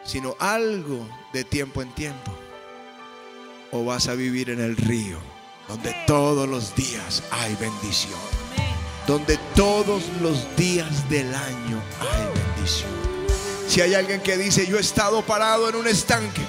sino 0.03 0.35
algo 0.41 1.07
de 1.31 1.45
tiempo 1.45 1.81
en 1.81 1.95
tiempo. 1.95 2.37
O 3.71 3.85
vas 3.85 4.09
a 4.09 4.15
vivir 4.15 4.49
en 4.49 4.59
el 4.59 4.75
río, 4.75 5.19
donde 5.69 5.95
todos 6.05 6.49
los 6.49 6.75
días 6.75 7.23
hay 7.31 7.55
bendición. 7.55 8.42
Donde 9.07 9.37
todos 9.55 10.03
los 10.21 10.55
días 10.55 11.09
del 11.09 11.33
año 11.33 11.81
hay 11.99 12.55
bendición. 12.55 12.91
Si 13.67 13.81
hay 13.81 13.95
alguien 13.95 14.21
que 14.21 14.37
dice, 14.37 14.65
yo 14.65 14.77
he 14.77 14.81
estado 14.81 15.21
parado 15.23 15.67
en 15.67 15.75
un 15.75 15.87
estanque, 15.87 16.41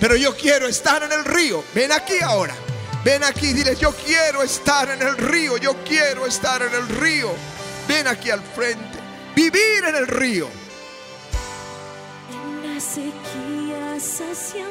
pero 0.00 0.16
yo 0.16 0.36
quiero 0.36 0.66
estar 0.66 1.02
en 1.02 1.12
el 1.12 1.24
río, 1.24 1.62
ven 1.74 1.92
aquí 1.92 2.14
ahora. 2.22 2.54
Ven 3.04 3.22
aquí, 3.24 3.52
dile, 3.52 3.76
yo 3.76 3.92
quiero 3.92 4.42
estar 4.42 4.90
en 4.90 5.00
el 5.00 5.16
río, 5.16 5.56
yo 5.56 5.82
quiero 5.84 6.26
estar 6.26 6.62
en 6.62 6.74
el 6.74 6.88
río. 6.88 7.32
Ven 7.86 8.06
aquí 8.08 8.30
al 8.30 8.42
frente, 8.42 8.98
vivir 9.34 9.84
en 9.86 9.96
el 9.96 10.06
río. 10.06 10.48
En 12.30 12.74
la 12.74 12.80
sequía 12.80 13.98
sacia 14.00 14.66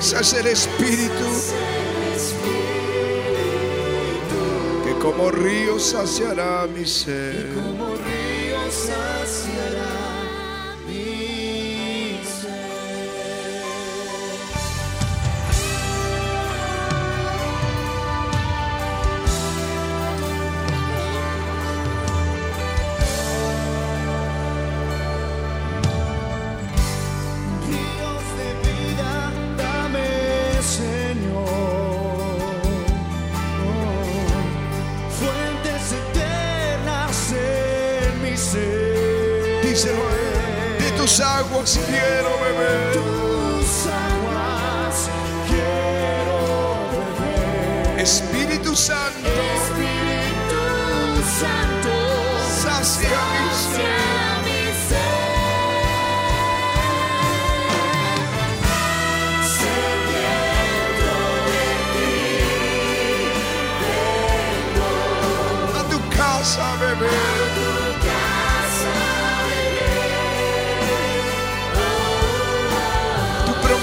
Tu 0.00 0.06
promesa 0.06 0.20
es 0.20 0.32
el 0.32 0.46
Espíritu 0.46 1.26
el 2.06 2.12
Espíritu 2.14 2.80
que 4.82 4.98
como 4.98 5.30
río 5.30 5.78
saciará 5.78 6.66
mi 6.66 6.86
ser. 6.86 7.46
Díselo 39.70 40.02
a 40.02 40.12
Él. 40.12 40.82
De 40.82 40.90
tus 41.00 41.20
aguas 41.20 41.78
quiero 41.86 42.30
beber. 42.40 42.92
Tus 42.92 43.86
aguas 43.86 45.08
quiero 45.46 46.38
beber. 46.90 48.00
Espíritu 48.00 48.74
Santo, 48.74 49.39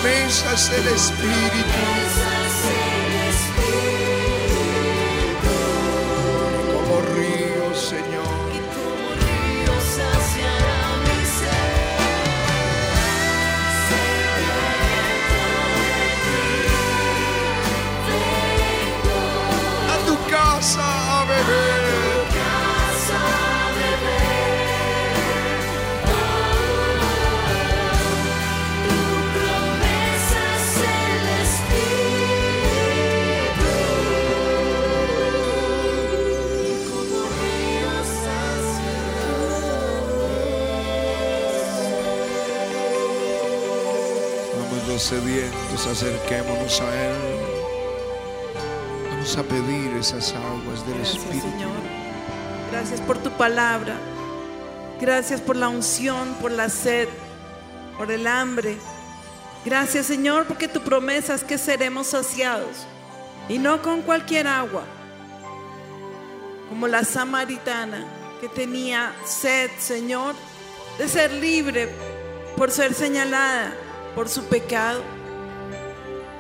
Oh, 0.10 0.14
Tu 0.14 1.74
promesa 1.74 2.28
es 2.32 2.37
Sedientos, 45.00 45.86
acerquémonos 45.86 46.82
a 46.82 47.08
Él. 47.08 47.16
Vamos 49.12 49.38
a 49.38 49.44
pedir 49.44 49.96
esas 49.98 50.34
aguas 50.34 50.86
del 50.88 50.96
Gracias, 50.96 51.18
Espíritu. 51.18 51.48
Señor. 51.52 51.72
Gracias 52.72 53.02
por 53.02 53.18
tu 53.20 53.30
palabra. 53.32 53.96
Gracias 55.00 55.40
por 55.40 55.56
la 55.56 55.70
unción, 55.70 56.34
por 56.42 56.52
la 56.52 56.70
sed, 56.70 57.08
por 57.98 58.12
el 58.12 58.26
hambre. 58.26 58.78
Gracias, 59.64 60.08
Señor, 60.08 60.46
porque 60.46 60.68
tu 60.68 60.82
promesa 60.82 61.36
es 61.36 61.44
que 61.44 61.58
seremos 61.58 62.08
saciados 62.08 62.88
y 63.50 63.60
no 63.60 63.82
con 63.84 64.02
cualquier 64.02 64.48
agua, 64.48 64.84
como 66.70 66.88
la 66.88 67.04
samaritana 67.04 68.04
que 68.42 68.50
tenía 68.50 69.14
sed, 69.26 69.70
Señor, 69.78 70.34
de 70.98 71.08
ser 71.08 71.32
libre 71.34 71.88
por 72.56 72.72
ser 72.72 72.96
señalada 72.96 73.74
por 74.18 74.30
su 74.30 74.46
pecado. 74.46 75.04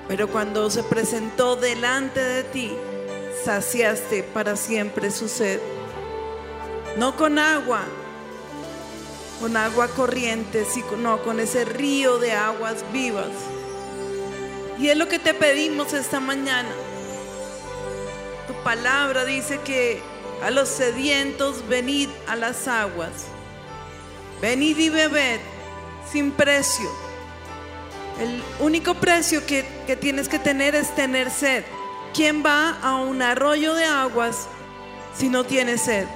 Pero 0.08 0.28
cuando 0.30 0.68
se 0.72 0.82
presentó 0.82 1.56
delante 1.56 2.20
de 2.20 2.44
ti, 2.44 2.74
saciaste 3.46 4.24
para 4.24 4.56
siempre 4.56 5.12
su 5.12 5.28
sed. 5.28 5.60
No 6.98 7.16
con 7.16 7.38
agua, 7.38 7.84
con 9.40 9.56
agua 9.56 9.90
corriente, 9.90 10.66
sino 10.66 11.22
con 11.22 11.40
ese 11.40 11.66
río 11.66 12.18
de 12.18 12.32
aguas 12.32 12.84
vivas. 12.92 13.30
Y 14.80 14.90
es 14.90 14.98
lo 14.98 15.08
que 15.08 15.20
te 15.20 15.36
pedimos 15.36 15.94
esta 15.94 16.20
mañana. 16.20 16.74
Tu 18.48 18.54
palabra 18.64 19.24
dice 19.24 19.60
que 19.60 20.02
a 20.42 20.50
los 20.50 20.68
sedientos 20.68 21.68
venid 21.70 22.10
a 22.26 22.36
las 22.36 22.68
aguas. 22.68 23.28
Venid 24.42 24.80
y 24.80 24.90
bebed 24.90 25.40
sin 26.12 26.32
precio. 26.32 27.07
El 28.20 28.44
único 28.60 28.96
precio 28.96 29.46
que, 29.46 29.66
que 29.86 29.96
tienes 29.96 30.28
que 30.28 30.40
tener 30.40 30.76
es 30.76 30.94
tener 30.96 31.30
sed. 31.30 31.64
¿Quién 32.14 32.44
va 32.44 32.80
a 32.82 32.96
un 32.96 33.22
arroyo 33.22 33.76
de 33.76 33.86
aguas 33.86 34.48
si 35.16 35.30
no 35.30 35.44
tiene 35.44 35.78
sed? 35.78 36.08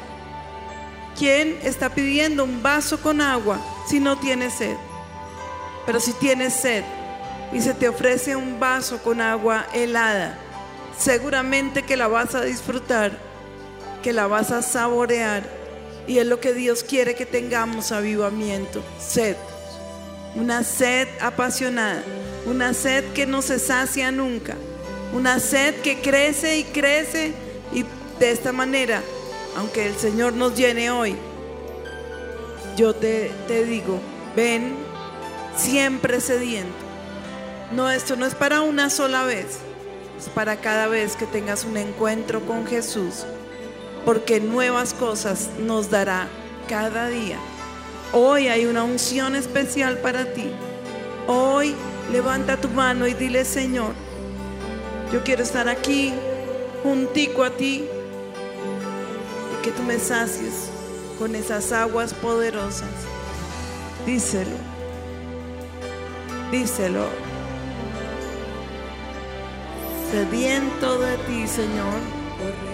¿Quién 1.18 1.60
está 1.64 1.90
pidiendo 1.90 2.44
un 2.44 2.64
vaso 2.64 3.00
con 3.00 3.22
agua 3.22 3.60
si 3.88 4.00
no 4.00 4.18
tiene 4.18 4.50
sed? 4.50 4.76
Pero 5.86 6.00
si 6.00 6.14
tienes 6.14 6.54
sed 6.54 6.84
y 7.52 7.62
se 7.62 7.74
te 7.74 7.88
ofrece 7.88 8.36
un 8.36 8.60
vaso 8.60 9.04
con 9.04 9.22
agua 9.22 9.68
helada, 9.74 10.38
seguramente 10.98 11.84
que 11.84 11.98
la 11.98 12.08
vas 12.08 12.34
a 12.34 12.42
disfrutar, 12.42 13.12
que 14.02 14.14
la 14.14 14.26
vas 14.26 14.52
a 14.52 14.62
saborear. 14.62 15.44
Y 16.08 16.18
es 16.18 16.26
lo 16.26 16.40
que 16.40 16.54
Dios 16.54 16.84
quiere 16.84 17.14
que 17.14 17.28
tengamos 17.28 17.92
avivamiento, 17.92 18.84
sed. 19.00 19.36
Una 20.36 20.64
sed 20.64 21.08
apasionada, 21.20 22.04
una 22.46 22.74
sed 22.74 23.04
que 23.14 23.26
no 23.26 23.42
se 23.42 23.60
sacia 23.60 24.12
nunca, 24.12 24.56
una 25.14 25.40
sed 25.40 25.82
que 25.82 26.00
crece 26.00 26.58
y 26.60 26.64
crece 26.64 27.34
y 27.74 27.84
de 28.20 28.32
esta 28.32 28.54
manera, 28.54 29.02
aunque 29.58 29.86
el 29.86 29.96
Señor 29.98 30.34
nos 30.34 30.56
llene 30.56 30.90
hoy, 30.90 31.16
yo 32.78 32.96
te, 32.96 33.32
te 33.48 33.66
digo, 33.66 34.00
ven 34.36 34.76
siempre 35.58 36.22
sediento. 36.22 36.74
No, 37.72 37.90
esto 37.90 38.16
no 38.16 38.26
es 38.26 38.36
para 38.36 38.62
una 38.62 38.90
sola 38.90 39.24
vez, 39.24 39.60
es 40.18 40.30
para 40.30 40.58
cada 40.58 40.88
vez 40.88 41.16
que 41.16 41.26
tengas 41.26 41.66
un 41.66 41.78
encuentro 41.78 42.46
con 42.46 42.66
Jesús, 42.68 43.26
porque 44.06 44.40
nuevas 44.40 44.94
cosas 44.94 45.50
nos 45.60 45.90
dará 45.90 46.28
cada 46.68 47.10
día. 47.10 47.38
Hoy 48.14 48.50
hay 48.50 48.66
una 48.66 48.84
unción 48.84 49.36
especial 49.38 50.00
para 50.00 50.34
ti. 50.34 50.52
Hoy 51.28 51.74
levanta 52.12 52.58
tu 52.58 52.68
mano 52.68 53.08
y 53.08 53.14
dile, 53.14 53.46
Señor, 53.46 53.94
yo 55.14 55.24
quiero 55.24 55.44
estar 55.44 55.70
aquí 55.70 56.14
juntico 56.84 57.46
a 57.46 57.52
ti 57.52 57.86
y 59.54 59.64
que 59.64 59.72
tú 59.72 59.82
me 59.84 59.98
sacies 59.98 60.70
con 61.18 61.36
esas 61.36 61.72
aguas 61.72 62.14
poderosas. 62.14 62.90
Díselo. 64.06 64.58
Díselo. 66.52 67.06
Sediento 70.12 71.00
de 71.00 71.16
ti, 71.18 71.48
Señor. 71.48 72.71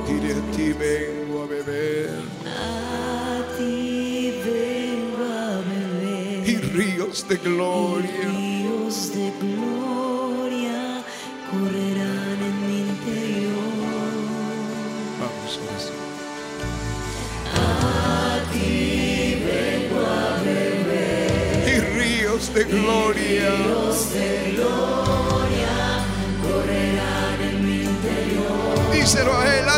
Dile 0.08 0.30
a 0.34 0.42
ti 0.56 0.68
vengo 0.74 1.36
a 1.44 1.46
beber 1.48 2.10
A 2.46 3.44
ti 3.58 4.34
vengo 4.46 5.24
a 5.24 5.62
beber. 5.70 6.50
y 6.50 6.56
ríos 6.58 7.18
de 7.28 7.38
gloria. 7.38 8.25
Ríos 23.14 24.14
de 24.14 24.54
gloria. 24.56 25.46
Díselo 28.92 29.38
a 29.38 29.56
él, 29.56 29.70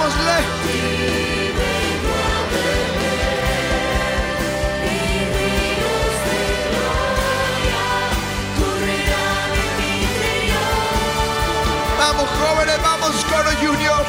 pidámosle. 0.00 0.44
Vamos 11.98 12.28
jóvenes, 12.40 12.82
vamos 12.82 13.24
coro 13.24 13.50
junior. 13.60 14.04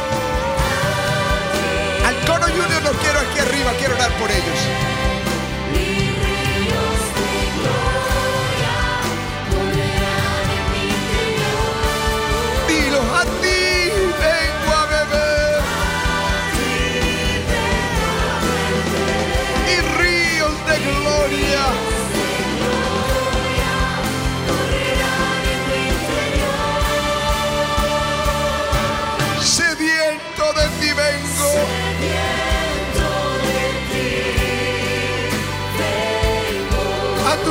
Al 2.05 2.15
coro 2.25 2.45
junior 2.45 2.83
lo 2.83 2.91
quiero 2.99 3.19
aquí 3.19 3.39
arriba, 3.39 3.71
quiero 3.77 3.95
orar 3.95 4.11
por 4.13 4.31
ellos. 4.31 4.90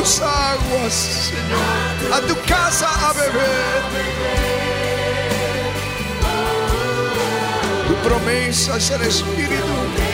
Tus 0.01 0.21
aguas, 0.21 0.93
Señor. 1.29 2.15
A 2.15 2.21
tu 2.27 2.35
casa 2.49 2.89
a 3.09 3.13
beber. 3.13 3.83
Tu 7.87 7.95
promesa 8.09 8.77
es 8.77 8.91
el 8.91 9.03
Espíritu. 9.03 10.10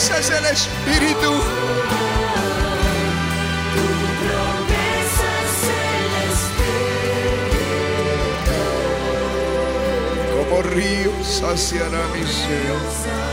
Promesa 0.00 0.18
es 0.18 0.30
el 0.30 0.46
Espíritu. 0.46 1.32
Como 10.36 10.62
río 10.62 11.12
saciará 11.22 12.06
mi 12.14 12.26
ser. 12.26 13.29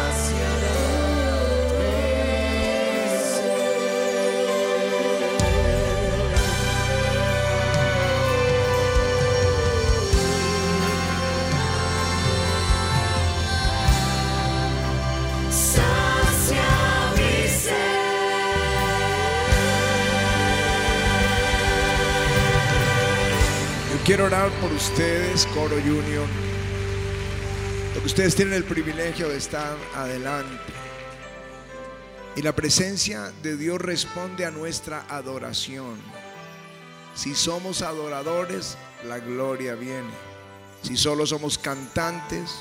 Ustedes, 24.78 25.48
Coro 25.48 25.76
Junior. 25.82 26.28
Porque 27.94 28.08
ustedes 28.08 28.36
tienen 28.36 28.54
el 28.54 28.64
privilegio 28.64 29.28
de 29.28 29.38
estar 29.38 29.76
adelante. 29.96 30.74
Y 32.36 32.44
la 32.44 32.56
presencia 32.56 33.32
de 33.42 33.58
Dios 33.58 33.82
responde 33.82 34.46
a 34.46 34.52
nuestra 34.52 35.04
adoración. 35.10 35.98
Si 37.16 37.34
somos 37.34 37.82
adoradores, 37.82 38.78
la 39.08 39.18
gloria 39.18 39.74
viene. 39.74 40.12
Si 40.84 40.96
solo 40.96 41.26
somos 41.26 41.58
cantantes, 41.58 42.52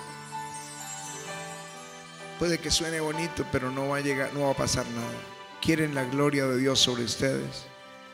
puede 2.38 2.56
que 2.58 2.70
suene 2.70 3.00
bonito, 3.00 3.44
pero 3.52 3.70
no 3.70 3.88
va 3.88 3.98
a 3.98 4.00
llegar, 4.00 4.32
no 4.32 4.46
va 4.46 4.52
a 4.52 4.56
pasar 4.56 4.86
nada. 4.86 5.18
¿Quieren 5.60 5.94
la 5.94 6.04
gloria 6.04 6.46
de 6.46 6.56
Dios 6.56 6.78
sobre 6.78 7.04
ustedes? 7.04 7.66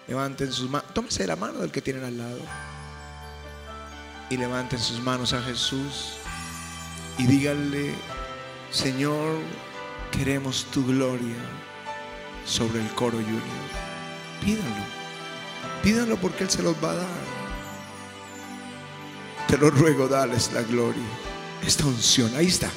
Levanten 0.09 0.53
sus 0.53 0.69
manos. 0.69 0.93
Tómese 0.93 1.25
la 1.25 1.37
mano 1.37 1.61
del 1.61 1.71
que 1.71 1.81
tienen 1.81 2.03
al 2.03 2.19
lado. 2.19 2.41
Y 4.33 4.39
levanten 4.39 4.79
sus 4.79 4.99
manos 5.03 5.35
a 5.35 5.43
Jesús. 5.43 6.15
Y 7.19 7.27
díganle, 7.27 7.95
Señor, 8.71 9.37
queremos 10.11 10.65
tu 10.73 10.87
gloria 10.87 11.37
sobre 12.47 12.81
el 12.81 12.89
coro 12.95 13.19
junior. 13.19 13.43
Pídanlo. 14.43 14.85
Pídanlo 15.83 16.17
porque 16.17 16.45
Él 16.45 16.51
se 16.51 16.63
los 16.63 16.75
va 16.83 16.93
a 16.93 16.95
dar. 16.95 17.07
Te 19.49 19.59
lo 19.59 19.69
ruego, 19.69 20.09
dales 20.09 20.51
la 20.55 20.63
gloria. 20.63 21.05
Esta 21.67 21.85
unción, 21.85 22.35
ahí 22.35 22.47
está. 22.47 22.71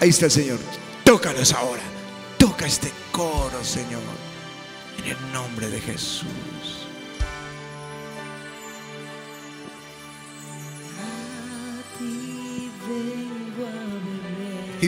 Ahí 0.00 0.08
está 0.08 0.24
el 0.24 0.32
Señor. 0.32 0.58
Tócalos 1.04 1.52
ahora. 1.52 1.82
Toca 2.36 2.66
este 2.66 2.90
coro, 3.12 3.62
Señor. 3.62 4.02
En 4.98 5.12
el 5.12 5.32
nombre 5.32 5.70
de 5.70 5.80
Jesús. 5.80 6.89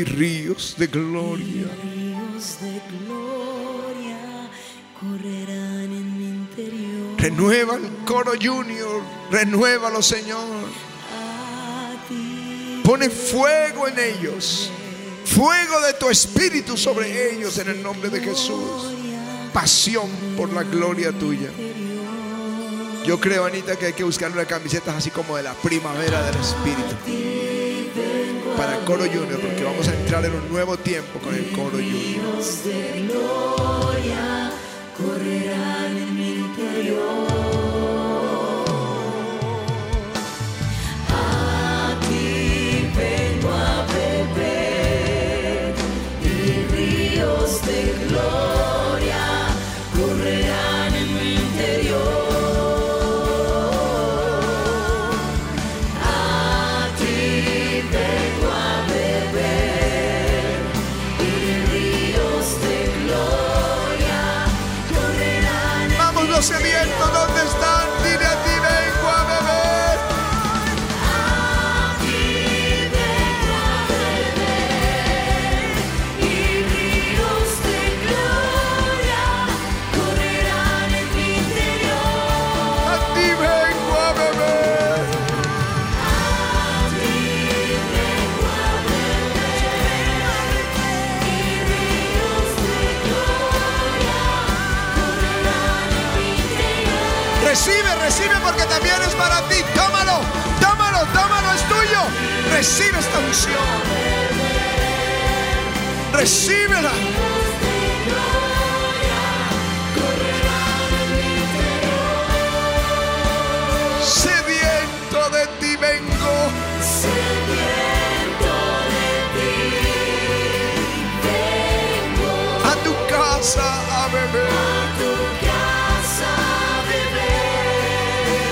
Y 0.02 0.04
ríos 0.04 0.74
de 0.76 0.88
gloria. 0.88 1.68
Ríos 1.80 2.58
de 2.60 2.82
gloria 2.98 4.50
correrán 4.98 5.84
en 5.84 6.18
mi 6.18 6.24
interior. 6.24 7.14
Renueva 7.18 7.76
el 7.76 8.04
coro 8.04 8.32
junior. 8.32 9.00
Renuévalo, 9.30 10.02
Señor. 10.02 10.66
Pone 12.82 13.10
fuego 13.10 13.86
en 13.86 13.96
ellos. 13.96 14.72
Fuego 15.24 15.80
de 15.82 15.92
tu 15.92 16.10
espíritu 16.10 16.76
sobre 16.76 17.36
ellos 17.36 17.58
en 17.58 17.68
el 17.68 17.80
nombre 17.80 18.10
de 18.10 18.18
Jesús. 18.18 18.96
Pasión 19.52 20.10
por 20.36 20.52
la 20.52 20.64
gloria 20.64 21.12
tuya. 21.12 21.50
Yo 23.06 23.20
creo, 23.20 23.44
Anita, 23.44 23.76
que 23.76 23.86
hay 23.86 23.92
que 23.92 24.02
buscar 24.02 24.32
una 24.32 24.46
camiseta 24.46 24.96
así 24.96 25.10
como 25.10 25.36
de 25.36 25.44
la 25.44 25.54
primavera 25.54 26.24
del 26.24 26.40
espíritu. 26.40 27.41
Para 28.56 28.78
coro 28.84 29.04
junior, 29.04 29.40
porque 29.40 29.64
vamos 29.64 29.88
a 29.88 29.94
entrar 29.94 30.24
en 30.24 30.34
un 30.34 30.48
nuevo 30.48 30.76
tiempo 30.76 31.18
con 31.18 31.34
el 31.34 31.50
coro 31.52 31.78
junior. 31.78 32.42
correrán 34.96 35.98
en. 35.98 36.12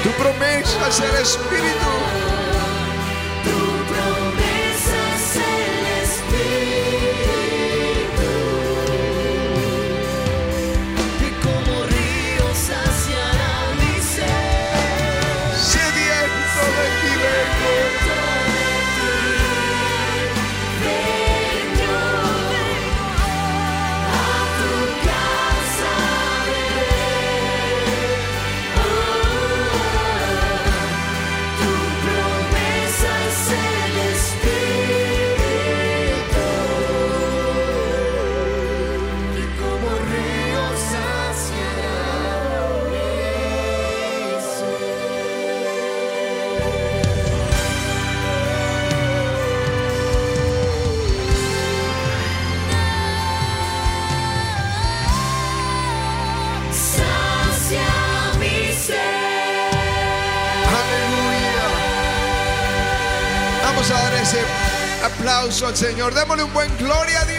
Tu 0.02 0.10
promesa 0.12 0.88
es 0.88 1.00
el 1.00 2.29
Señor. 65.80 66.12
Démosle 66.12 66.42
un 66.44 66.52
buen 66.52 66.68
gloria 66.76 67.24
a. 67.24 67.29